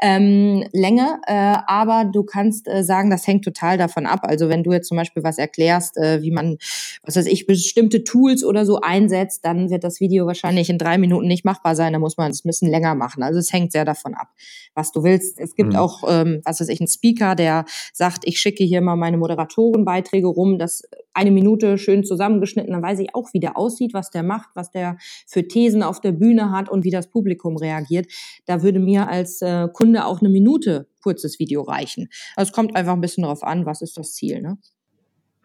Ähm, 0.00 0.64
Länge, 0.72 1.18
äh, 1.26 1.58
aber 1.66 2.06
du 2.10 2.22
kannst 2.22 2.68
äh, 2.68 2.82
sagen, 2.82 3.10
das 3.10 3.26
hängt 3.26 3.44
total 3.44 3.76
davon 3.76 4.06
ab. 4.06 4.20
Also 4.22 4.48
wenn 4.48 4.62
du 4.62 4.72
jetzt 4.72 4.88
zum 4.88 4.96
Beispiel 4.96 5.22
was 5.22 5.36
erklärst, 5.36 5.98
äh, 5.98 6.22
wie 6.22 6.30
man, 6.30 6.56
was 7.02 7.16
weiß 7.16 7.26
ich, 7.26 7.46
bestimmte 7.46 8.02
Tools 8.02 8.45
oder 8.46 8.64
so 8.64 8.80
einsetzt, 8.80 9.44
dann 9.44 9.70
wird 9.70 9.85
das 9.85 10.00
Video 10.00 10.26
wahrscheinlich 10.26 10.70
in 10.70 10.78
drei 10.78 10.98
Minuten 10.98 11.26
nicht 11.26 11.44
machbar 11.44 11.74
sein. 11.74 11.92
Da 11.92 11.98
muss 11.98 12.16
man 12.16 12.30
es 12.30 12.44
ein 12.44 12.48
bisschen 12.48 12.70
länger 12.70 12.94
machen. 12.94 13.22
Also 13.22 13.38
es 13.38 13.52
hängt 13.52 13.72
sehr 13.72 13.85
davon 13.85 14.14
ab, 14.14 14.28
was 14.74 14.92
du 14.92 15.02
willst. 15.02 15.38
Es 15.38 15.54
gibt 15.54 15.72
mhm. 15.72 15.78
auch, 15.78 16.02
ähm, 16.09 16.40
was 16.44 16.61
weiß 16.61 16.68
ich, 16.68 16.80
einen 16.80 16.88
Speaker, 16.88 17.35
der 17.35 17.64
sagt, 17.92 18.26
ich 18.26 18.38
schicke 18.38 18.64
hier 18.64 18.80
mal 18.80 18.96
meine 18.96 19.18
Moderatorenbeiträge 19.18 20.26
rum, 20.26 20.59
das 20.59 20.82
eine 21.14 21.30
Minute 21.30 21.78
schön 21.78 22.04
zusammengeschnitten, 22.04 22.72
dann 22.72 22.82
weiß 22.82 22.98
ich 23.00 23.14
auch, 23.14 23.32
wie 23.32 23.40
der 23.40 23.56
aussieht, 23.56 23.94
was 23.94 24.11
der 24.11 24.22
macht, 24.22 24.50
was 24.54 24.70
der 24.70 24.98
für 25.26 25.48
Thesen 25.48 25.82
auf 25.82 26.00
der 26.00 26.12
Bühne 26.12 26.50
hat 26.50 26.68
und 26.68 26.85
wie 26.85 26.90
das 26.90 27.09
Publikum 27.09 27.56
reagiert. 27.56 28.06
Da 28.44 28.62
würde 28.62 28.78
mir 28.78 29.09
als 29.09 29.40
äh, 29.40 29.68
Kunde 29.72 30.04
auch 30.04 30.20
eine 30.20 30.28
Minute 30.28 30.88
kurzes 31.02 31.38
Video 31.38 31.62
reichen. 31.62 32.09
Also 32.35 32.50
es 32.50 32.52
kommt 32.52 32.76
einfach 32.76 32.92
ein 32.92 33.00
bisschen 33.00 33.22
darauf 33.22 33.42
an, 33.42 33.64
was 33.64 33.80
ist 33.80 33.96
das 33.96 34.12
Ziel. 34.12 34.42
Ne? 34.42 34.59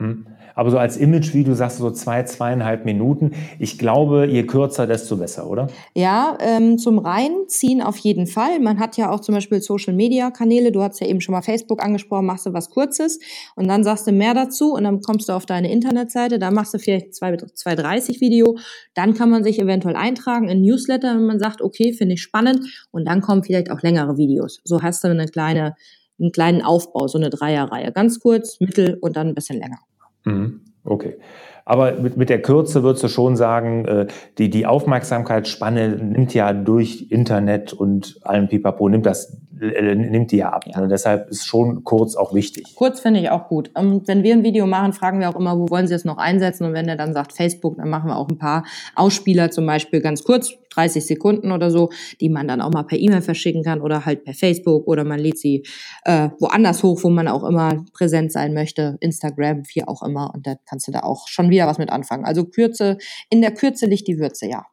Hm. 0.02 0.26
Aber 0.56 0.72
so 0.72 0.78
als 0.78 0.98
Image-Video 0.98 1.54
sagst 1.54 1.80
du 1.80 1.84
so 1.84 1.92
zwei, 1.92 2.24
zweieinhalb 2.24 2.86
Minuten. 2.86 3.34
Ich 3.60 3.78
glaube, 3.78 4.26
je 4.26 4.44
kürzer, 4.44 4.88
desto 4.88 5.16
besser, 5.16 5.48
oder? 5.48 5.68
Ja, 5.96 6.38
ähm, 6.42 6.78
zum 6.78 6.98
Reinziehen 7.00 7.82
auf 7.82 7.98
jeden 7.98 8.26
Fall. 8.26 8.60
Man 8.60 8.80
hat 8.80 8.98
ja 8.98 9.12
auch 9.12 9.20
zum 9.20 9.36
Beispiel 9.36 9.62
Social-Media-Kanäle. 9.62 10.72
Du 10.72 10.82
hast 10.82 11.00
ja 11.00 11.08
eben 11.08 11.22
schon 11.22 11.34
mal 11.34 11.44
Facebook 11.44 11.84
angesprochen, 11.84 12.26
machst 12.26 12.48
du 12.48 12.54
was 12.54 12.72
Kurzes 12.72 13.20
und 13.56 13.68
dann 13.68 13.84
sagst 13.84 14.08
du 14.08 14.12
mehr 14.12 14.34
dazu 14.34 14.74
und 14.74 14.84
dann 14.84 15.02
kommst 15.02 15.30
du 15.30 15.34
auf 15.34 15.46
deine 15.46 15.72
Internetseite, 15.72 16.40
da 16.40 16.52
machst 16.52 16.74
du 16.74 16.80
vielleicht 16.80 17.14
zwei, 17.14 17.38
230 17.38 18.22
Video. 18.22 18.58
Dann 18.96 19.14
kann 19.14 19.30
man 19.30 19.44
sich 19.44 19.60
eventuell 19.60 19.96
eintragen 19.96 20.50
in 20.50 20.62
Newsletter, 20.62 21.14
wenn 21.14 21.28
man 21.28 21.40
sagt, 21.40 21.62
okay, 21.62 21.94
finde 21.94 22.16
ich 22.16 22.22
spannend 22.24 22.88
und 22.92 23.06
dann 23.06 23.22
kommen 23.22 23.44
vielleicht 23.44 23.70
auch 23.72 23.82
längere 23.82 24.18
Videos. 24.18 24.62
So 24.64 24.82
hast 24.82 25.04
du 25.04 25.10
eine 25.10 25.28
kleine 25.28 25.76
einen 26.20 26.32
kleinen 26.32 26.62
Aufbau, 26.62 27.08
so 27.08 27.18
eine 27.18 27.30
Dreierreihe. 27.30 27.92
Ganz 27.92 28.20
kurz, 28.20 28.60
mittel 28.60 28.98
und 29.02 29.16
dann 29.16 29.30
ein 29.30 29.36
bisschen 29.36 29.58
länger. 29.58 29.80
Mhm. 30.26 30.62
Okay. 30.86 31.16
Aber 31.66 31.94
mit, 31.94 32.18
mit 32.18 32.30
der 32.30 32.42
Kürze 32.42 32.84
würdest 32.84 33.04
du 33.04 33.08
schon 33.08 33.36
sagen, 33.36 33.86
äh, 33.86 34.08
die, 34.38 34.50
die 34.50 34.66
Aufmerksamkeitsspanne 34.66 35.90
nimmt 35.90 36.34
ja 36.34 36.54
durch 36.54 37.08
Internet 37.10 37.74
und 37.74 38.20
allen 38.24 38.48
Pipapo, 38.48 38.90
nimmt 38.90 39.06
das, 39.06 39.38
äh, 39.62 39.96
nimmt 39.96 40.32
die 40.32 40.38
ja 40.38 40.50
ab. 40.50 40.66
Ja. 40.66 40.82
Und 40.82 40.90
deshalb 40.90 41.30
ist 41.30 41.46
schon 41.46 41.84
kurz 41.84 42.16
auch 42.16 42.34
wichtig. 42.34 42.76
Kurz 42.76 43.00
finde 43.00 43.20
ich 43.20 43.30
auch 43.30 43.48
gut. 43.48 43.72
Und 43.76 43.86
ähm, 43.86 44.02
wenn 44.08 44.24
wir 44.24 44.34
ein 44.34 44.44
Video 44.44 44.66
machen, 44.66 44.94
fragen 44.94 45.20
wir 45.20 45.30
auch 45.30 45.40
immer, 45.40 45.58
wo 45.58 45.70
wollen 45.70 45.88
Sie 45.88 45.94
es 45.94 46.06
noch 46.06 46.18
einsetzen? 46.18 46.66
Und 46.66 46.74
wenn 46.74 46.88
er 46.88 46.98
dann 46.98 47.14
sagt 47.14 47.34
Facebook, 47.34 47.78
dann 47.78 47.90
machen 47.90 48.10
wir 48.10 48.18
auch 48.18 48.28
ein 48.30 48.38
paar 48.38 48.66
Ausspieler 48.96 49.52
zum 49.52 49.66
Beispiel 49.66 50.02
ganz 50.02 50.24
kurz, 50.24 50.54
30 50.72 51.06
Sekunden 51.06 51.52
oder 51.52 51.70
so, 51.70 51.90
die 52.20 52.30
man 52.30 52.48
dann 52.48 52.62
auch 52.62 52.72
mal 52.72 52.84
per 52.84 52.98
E-Mail 52.98 53.22
verschicken 53.22 53.64
kann 53.64 53.82
oder 53.82 54.06
halt 54.06 54.24
per 54.24 54.34
Facebook 54.34 54.88
oder 54.88 55.04
man 55.04 55.20
lädt 55.20 55.38
sie 55.38 55.64
äh, 56.06 56.30
woanders 56.40 56.82
hoch, 56.82 57.04
wo 57.04 57.10
man 57.10 57.28
auch 57.28 57.44
immer 57.44 57.86
präsent 57.94 58.32
sein 58.32 58.54
möchte, 58.54 58.98
Instagram, 59.02 59.64
wie 59.74 59.84
auch 59.88 60.02
immer. 60.02 60.34
Und 60.34 60.48
da 60.48 60.56
kannst 60.68 60.88
du 60.88 60.92
da 60.92 61.02
auch 61.02 61.28
schon 61.28 61.50
wieder 61.52 61.68
was 61.68 61.78
mit 61.78 61.92
anfangen. 61.92 62.26
Also 62.26 62.46
Kürze, 62.46 62.98
in 63.30 63.42
der 63.42 63.54
Kürze 63.54 63.86
liegt 63.86 64.08
die 64.08 64.18
Würze, 64.18 64.48
ja. 64.48 64.66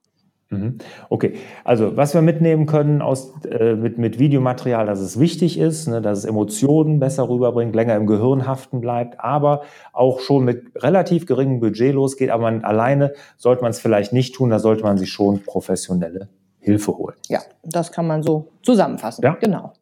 Mhm. 0.51 0.79
Okay, 1.11 1.35
also 1.63 1.99
was 1.99 2.15
wir 2.15 2.23
mitnehmen 2.23 2.65
können 2.65 3.03
aus, 3.03 3.35
äh, 3.45 3.75
mit, 3.75 3.99
mit 3.99 4.19
Videomaterial, 4.19 4.87
dass 4.87 5.01
es 5.01 5.21
wichtig 5.21 5.59
ist, 5.59 5.89
ne, 5.89 6.01
dass 6.01 6.19
es 6.19 6.25
Emotionen 6.25 7.01
besser 7.01 7.29
rüberbringt, 7.29 7.75
länger 7.75 7.97
im 7.97 8.07
Gehirn 8.07 8.47
haften 8.47 8.81
bleibt, 8.81 9.21
aber 9.21 9.63
auch 9.93 10.21
schon 10.21 10.45
mit 10.45 10.65
relativ 10.77 11.27
geringem 11.27 11.61
Budget 11.61 11.95
losgeht. 11.95 12.31
Aber 12.31 12.45
man, 12.45 12.65
alleine 12.65 13.13
sollte 13.37 13.61
man 13.61 13.73
es 13.73 13.81
vielleicht 13.81 14.15
nicht 14.15 14.35
tun, 14.35 14.49
da 14.49 14.59
sollte 14.59 14.85
man 14.85 14.97
sich 14.97 15.11
schon 15.11 15.43
professionelle 15.43 16.29
Hilfe 16.61 16.97
holen. 16.97 17.17
Ja, 17.29 17.41
das 17.63 17.93
kann 17.93 18.07
man 18.07 18.23
so 18.23 18.49
zusammenfassen. 18.63 19.23
Ja? 19.25 19.37
Genau. 19.39 19.75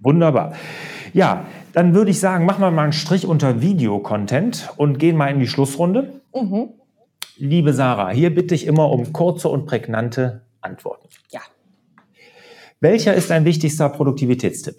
Wunderbar. 0.00 0.52
Ja, 1.12 1.44
dann 1.72 1.94
würde 1.94 2.10
ich 2.10 2.18
sagen, 2.18 2.44
machen 2.44 2.60
wir 2.60 2.70
mal 2.70 2.82
einen 2.82 2.92
Strich 2.92 3.26
unter 3.26 3.60
Videocontent 3.60 4.70
und 4.76 4.98
gehen 4.98 5.16
mal 5.16 5.28
in 5.28 5.38
die 5.38 5.46
Schlussrunde. 5.46 6.17
Mhm. 6.34 6.74
Liebe 7.36 7.72
Sarah, 7.72 8.10
hier 8.10 8.34
bitte 8.34 8.54
ich 8.54 8.66
immer 8.66 8.90
um 8.90 9.12
kurze 9.12 9.48
und 9.48 9.66
prägnante 9.66 10.42
Antworten. 10.60 11.08
Ja. 11.30 11.40
Welcher 12.80 13.14
ist 13.14 13.30
dein 13.30 13.44
wichtigster 13.44 13.88
Produktivitätstipp? 13.88 14.76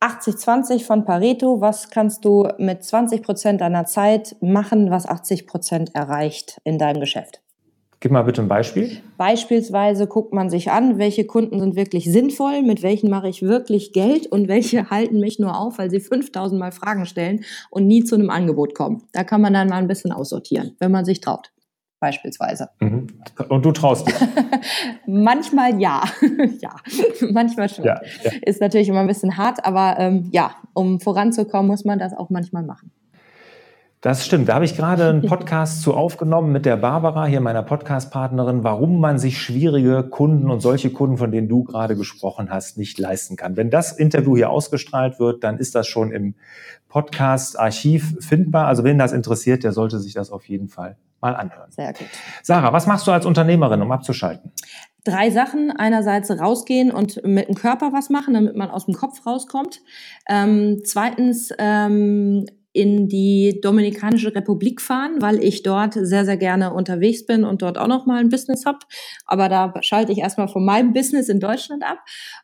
80-20 0.00 0.84
von 0.84 1.04
Pareto. 1.04 1.60
Was 1.60 1.90
kannst 1.90 2.24
du 2.24 2.48
mit 2.58 2.82
20 2.82 3.22
Prozent 3.22 3.60
deiner 3.60 3.84
Zeit 3.84 4.36
machen, 4.40 4.90
was 4.90 5.06
80 5.06 5.46
Prozent 5.46 5.94
erreicht 5.94 6.60
in 6.64 6.78
deinem 6.78 7.00
Geschäft? 7.00 7.41
Gib 8.02 8.10
mal 8.10 8.22
bitte 8.22 8.42
ein 8.42 8.48
Beispiel. 8.48 8.98
Beispielsweise 9.16 10.08
guckt 10.08 10.32
man 10.32 10.50
sich 10.50 10.72
an, 10.72 10.98
welche 10.98 11.24
Kunden 11.24 11.60
sind 11.60 11.76
wirklich 11.76 12.10
sinnvoll, 12.10 12.62
mit 12.62 12.82
welchen 12.82 13.08
mache 13.08 13.28
ich 13.28 13.42
wirklich 13.42 13.92
Geld 13.92 14.26
und 14.26 14.48
welche 14.48 14.90
halten 14.90 15.20
mich 15.20 15.38
nur 15.38 15.56
auf, 15.56 15.78
weil 15.78 15.88
sie 15.88 16.00
5000 16.00 16.58
Mal 16.58 16.72
Fragen 16.72 17.06
stellen 17.06 17.44
und 17.70 17.86
nie 17.86 18.02
zu 18.02 18.16
einem 18.16 18.28
Angebot 18.28 18.74
kommen. 18.74 19.04
Da 19.12 19.22
kann 19.22 19.40
man 19.40 19.54
dann 19.54 19.68
mal 19.68 19.76
ein 19.76 19.86
bisschen 19.86 20.10
aussortieren, 20.10 20.74
wenn 20.80 20.90
man 20.90 21.04
sich 21.04 21.20
traut. 21.20 21.52
Beispielsweise. 22.00 22.70
Mhm. 22.80 23.06
Und 23.48 23.64
du 23.64 23.70
traust 23.70 24.08
dir? 24.08 24.14
manchmal 25.06 25.80
ja. 25.80 26.02
ja, 26.60 26.74
manchmal 27.30 27.68
schon. 27.68 27.84
Ja, 27.84 28.00
ja. 28.24 28.32
Ist 28.44 28.60
natürlich 28.60 28.88
immer 28.88 28.98
ein 28.98 29.06
bisschen 29.06 29.36
hart, 29.36 29.64
aber 29.64 29.94
ähm, 30.00 30.28
ja, 30.32 30.56
um 30.74 30.98
voranzukommen, 30.98 31.68
muss 31.68 31.84
man 31.84 32.00
das 32.00 32.14
auch 32.14 32.30
manchmal 32.30 32.64
machen. 32.64 32.90
Das 34.02 34.26
stimmt. 34.26 34.48
Da 34.48 34.54
habe 34.54 34.64
ich 34.64 34.76
gerade 34.76 35.08
einen 35.10 35.22
Podcast 35.22 35.80
zu 35.80 35.94
aufgenommen 35.94 36.50
mit 36.50 36.66
der 36.66 36.76
Barbara, 36.76 37.24
hier 37.26 37.40
meiner 37.40 37.62
Podcast-Partnerin, 37.62 38.64
warum 38.64 38.98
man 38.98 39.20
sich 39.20 39.40
schwierige 39.40 40.02
Kunden 40.02 40.50
und 40.50 40.58
solche 40.58 40.90
Kunden, 40.90 41.18
von 41.18 41.30
denen 41.30 41.48
du 41.48 41.62
gerade 41.62 41.94
gesprochen 41.94 42.50
hast, 42.50 42.78
nicht 42.78 42.98
leisten 42.98 43.36
kann. 43.36 43.56
Wenn 43.56 43.70
das 43.70 43.92
Interview 43.92 44.34
hier 44.34 44.50
ausgestrahlt 44.50 45.20
wird, 45.20 45.44
dann 45.44 45.56
ist 45.56 45.76
das 45.76 45.86
schon 45.86 46.10
im 46.10 46.34
Podcast-Archiv 46.88 48.16
findbar. 48.18 48.66
Also 48.66 48.82
wenn 48.82 48.98
das 48.98 49.12
interessiert, 49.12 49.62
der 49.62 49.70
sollte 49.70 50.00
sich 50.00 50.14
das 50.14 50.32
auf 50.32 50.48
jeden 50.48 50.66
Fall 50.66 50.96
mal 51.20 51.36
anhören. 51.36 51.70
Sehr 51.70 51.92
gut. 51.92 52.08
Sarah, 52.42 52.72
was 52.72 52.88
machst 52.88 53.06
du 53.06 53.12
als 53.12 53.24
Unternehmerin, 53.24 53.82
um 53.82 53.92
abzuschalten? 53.92 54.50
drei 55.04 55.30
Sachen. 55.30 55.70
Einerseits 55.70 56.30
rausgehen 56.30 56.90
und 56.90 57.24
mit 57.24 57.48
dem 57.48 57.54
Körper 57.54 57.92
was 57.92 58.08
machen, 58.10 58.34
damit 58.34 58.56
man 58.56 58.70
aus 58.70 58.86
dem 58.86 58.94
Kopf 58.94 59.24
rauskommt. 59.26 59.80
Ähm, 60.28 60.82
zweitens 60.84 61.52
ähm, 61.58 62.46
in 62.72 63.08
die 63.08 63.60
Dominikanische 63.62 64.34
Republik 64.34 64.80
fahren, 64.80 65.16
weil 65.20 65.42
ich 65.42 65.62
dort 65.62 65.94
sehr, 65.94 66.24
sehr 66.24 66.36
gerne 66.36 66.72
unterwegs 66.72 67.26
bin 67.26 67.44
und 67.44 67.62
dort 67.62 67.78
auch 67.78 67.86
noch 67.86 68.06
mal 68.06 68.20
ein 68.20 68.30
Business 68.30 68.64
habe. 68.64 68.78
Aber 69.26 69.48
da 69.48 69.74
schalte 69.82 70.12
ich 70.12 70.18
erstmal 70.18 70.48
von 70.48 70.64
meinem 70.64 70.92
Business 70.92 71.28
in 71.28 71.40
Deutschland 71.40 71.84
ab. 71.84 71.98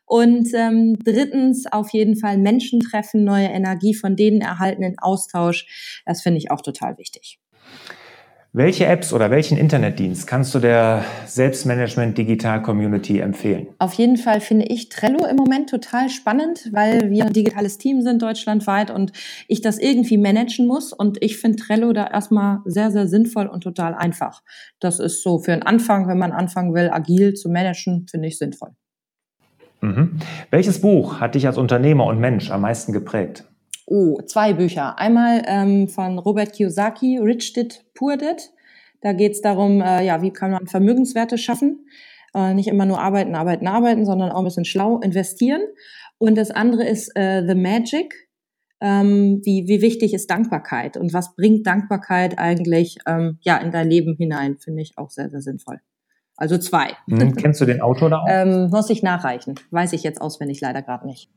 Und 0.05 0.49
ähm, 0.53 0.97
drittens 1.03 1.65
auf 1.71 1.89
jeden 1.91 2.15
Fall 2.15 2.37
Menschen 2.37 2.79
treffen, 2.79 3.23
neue 3.23 3.47
Energie 3.47 3.93
von 3.93 4.15
denen 4.15 4.41
erhalten, 4.41 4.83
in 4.83 4.99
Austausch. 4.99 6.01
Das 6.05 6.21
finde 6.21 6.37
ich 6.37 6.51
auch 6.51 6.61
total 6.61 6.97
wichtig. 6.97 7.39
Welche 8.51 8.87
Apps 8.87 9.13
oder 9.13 9.29
welchen 9.29 9.59
Internetdienst 9.59 10.25
kannst 10.25 10.55
du 10.55 10.59
der 10.59 11.05
Selbstmanagement 11.27 12.17
Digital 12.17 12.63
Community 12.63 13.19
empfehlen? 13.19 13.67
Auf 13.77 13.93
jeden 13.93 14.17
Fall 14.17 14.41
finde 14.41 14.65
ich 14.65 14.89
Trello 14.89 15.23
im 15.27 15.35
Moment 15.35 15.69
total 15.69 16.09
spannend, 16.09 16.67
weil 16.71 17.11
wir 17.11 17.27
ein 17.27 17.33
digitales 17.33 17.77
Team 17.77 18.01
sind 18.01 18.23
deutschlandweit 18.23 18.89
und 18.89 19.11
ich 19.47 19.61
das 19.61 19.77
irgendwie 19.77 20.17
managen 20.17 20.65
muss. 20.65 20.93
Und 20.93 21.21
ich 21.21 21.37
finde 21.37 21.57
Trello 21.57 21.93
da 21.93 22.07
erstmal 22.07 22.61
sehr, 22.65 22.89
sehr 22.89 23.07
sinnvoll 23.07 23.45
und 23.45 23.61
total 23.61 23.93
einfach. 23.93 24.41
Das 24.79 24.99
ist 24.99 25.21
so 25.21 25.37
für 25.37 25.53
einen 25.53 25.61
Anfang, 25.61 26.07
wenn 26.07 26.17
man 26.17 26.31
anfangen 26.31 26.73
will, 26.73 26.89
agil 26.89 27.35
zu 27.35 27.49
managen, 27.49 28.07
finde 28.09 28.29
ich 28.29 28.39
sinnvoll. 28.39 28.71
Mhm. 29.81 30.17
Welches 30.49 30.81
Buch 30.81 31.19
hat 31.19 31.35
dich 31.35 31.45
als 31.45 31.59
Unternehmer 31.59 32.05
und 32.07 32.19
Mensch 32.19 32.49
am 32.49 32.61
meisten 32.61 32.93
geprägt? 32.93 33.43
Oh, 33.91 34.21
zwei 34.21 34.53
Bücher. 34.53 34.99
Einmal 34.99 35.41
ähm, 35.47 35.87
von 35.87 36.19
Robert 36.19 36.53
Kiyosaki, 36.53 37.17
Rich 37.17 37.53
Did, 37.53 37.83
Poor 37.95 38.17
Did. 38.17 38.51
Da 39.01 39.13
geht 39.13 39.31
es 39.31 39.41
darum, 39.41 39.81
äh, 39.81 40.05
ja, 40.05 40.21
wie 40.21 40.31
kann 40.31 40.51
man 40.51 40.67
Vermögenswerte 40.67 41.39
schaffen. 41.39 41.87
Äh, 42.35 42.53
nicht 42.53 42.67
immer 42.67 42.85
nur 42.85 42.99
arbeiten, 42.99 43.33
arbeiten, 43.33 43.65
arbeiten, 43.65 44.05
sondern 44.05 44.31
auch 44.31 44.39
ein 44.39 44.45
bisschen 44.45 44.65
schlau 44.65 44.99
investieren. 44.99 45.61
Und 46.19 46.37
das 46.37 46.51
andere 46.51 46.85
ist 46.85 47.15
äh, 47.15 47.43
The 47.47 47.55
Magic. 47.55 48.13
Ähm, 48.79 49.41
wie, 49.43 49.65
wie 49.67 49.81
wichtig 49.81 50.13
ist 50.13 50.29
Dankbarkeit 50.29 50.95
und 50.95 51.11
was 51.11 51.35
bringt 51.35 51.67
Dankbarkeit 51.67 52.39
eigentlich 52.39 52.97
ähm, 53.05 53.37
ja 53.41 53.57
in 53.57 53.71
dein 53.71 53.89
Leben 53.89 54.15
hinein, 54.15 54.57
finde 54.57 54.83
ich 54.83 54.97
auch 54.97 55.09
sehr, 55.09 55.29
sehr 55.29 55.41
sinnvoll. 55.41 55.81
Also 56.37 56.57
zwei. 56.57 56.91
Mhm. 57.07 57.35
Kennst 57.35 57.59
du 57.59 57.65
den 57.65 57.81
Autor 57.81 58.09
da 58.09 58.19
auch? 58.19 58.27
ähm, 58.29 58.69
muss 58.69 58.89
ich 58.89 59.03
nachreichen. 59.03 59.55
Weiß 59.71 59.91
ich 59.91 60.03
jetzt 60.03 60.21
auswendig 60.21 60.61
leider 60.61 60.81
gerade 60.81 61.07
nicht. 61.07 61.29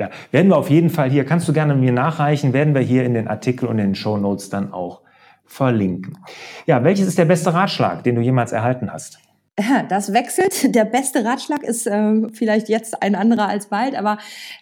Ja, 0.00 0.08
werden 0.30 0.48
wir 0.48 0.56
auf 0.56 0.70
jeden 0.70 0.88
Fall 0.88 1.10
hier, 1.10 1.26
kannst 1.26 1.46
du 1.46 1.52
gerne 1.52 1.74
mir 1.74 1.92
nachreichen, 1.92 2.54
werden 2.54 2.74
wir 2.74 2.80
hier 2.80 3.04
in 3.04 3.12
den 3.12 3.28
Artikel 3.28 3.68
und 3.68 3.78
in 3.78 3.88
den 3.88 3.94
Show 3.94 4.16
Notes 4.16 4.48
dann 4.48 4.72
auch 4.72 5.02
verlinken. 5.44 6.18
Ja, 6.66 6.82
welches 6.82 7.06
ist 7.06 7.18
der 7.18 7.26
beste 7.26 7.52
Ratschlag, 7.52 8.02
den 8.02 8.14
du 8.14 8.22
jemals 8.22 8.52
erhalten 8.52 8.92
hast? 8.92 9.18
Das 9.90 10.14
wechselt. 10.14 10.74
Der 10.74 10.86
beste 10.86 11.22
Ratschlag 11.22 11.62
ist 11.62 11.86
ähm, 11.86 12.30
vielleicht 12.32 12.70
jetzt 12.70 13.02
ein 13.02 13.14
anderer 13.14 13.46
als 13.46 13.66
bald, 13.66 13.94
aber 13.94 14.16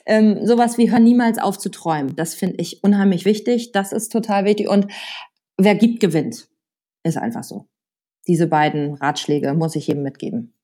ähm, 0.07 0.44
sowas 0.44 0.77
wie 0.77 0.90
hör 0.90 0.98
niemals 0.98 1.38
auf 1.38 1.57
zu 1.57 1.68
träumen. 1.68 2.16
Das 2.16 2.35
finde 2.35 2.57
ich 2.59 2.83
unheimlich 2.83 3.24
wichtig. 3.24 3.70
Das 3.70 3.92
ist 3.92 4.11
total 4.11 4.44
wichtig. 4.44 4.68
Und 4.68 4.88
wer 5.57 5.77
gibt, 5.77 6.01
gewinnt. 6.01 6.48
Ist 7.05 7.16
einfach 7.16 7.44
so. 7.44 7.66
Diese 8.27 8.48
beiden 8.48 8.94
Ratschläge 8.94 9.55
muss 9.55 9.77
ich 9.77 9.87
jedem 9.87 10.03
mitgeben. 10.03 10.57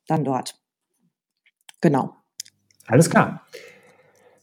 Dann 0.07 0.23
dort. 0.23 0.55
Genau. 1.81 2.15
Alles 2.87 3.09
klar. 3.09 3.45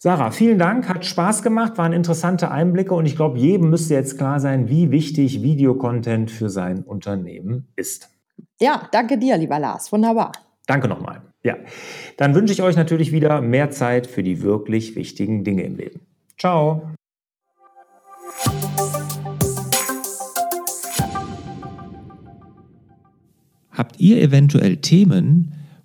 Sarah, 0.05 0.33
vielen 0.33 0.59
Dank, 0.59 0.89
hat 0.89 1.07
Spaß 1.07 1.45
gemacht, 1.45 1.79
waren 1.79 1.93
interessante 1.93 2.51
Einblicke 2.51 2.93
und 2.93 3.07
ich 3.07 3.15
glaube, 3.15 3.39
jedem 3.39 3.71
müsste 3.71 3.95
jetzt 3.95 4.19
klar 4.19 4.41
sein, 4.41 4.69
wie 4.69 4.91
wichtig 4.91 5.45
Videocontent 5.45 6.29
für 6.29 6.51
sein 6.51 6.81
Unternehmen 6.81 7.69
ist. 7.77 8.11
Ja, 8.61 8.89
danke 8.91 9.17
dir, 9.17 9.37
lieber 9.37 9.61
Lars. 9.61 9.93
Wunderbar. 9.93 10.33
Danke 10.67 10.89
nochmal. 10.89 11.23
Ja, 11.45 11.55
dann 12.17 12.35
wünsche 12.35 12.53
ich 12.53 12.63
euch 12.63 12.75
natürlich 12.75 13.13
wieder 13.13 13.41
mehr 13.41 13.71
Zeit 13.71 14.09
für 14.09 14.25
die 14.25 14.43
wirklich 14.43 14.97
wichtigen 14.97 15.45
Dinge 15.45 15.63
im 15.63 15.77
Leben. 15.77 16.01
Ciao. 16.37 16.83
Habt 23.71 24.01
ihr 24.01 24.21
eventuell 24.21 24.79
Themen, 24.79 25.62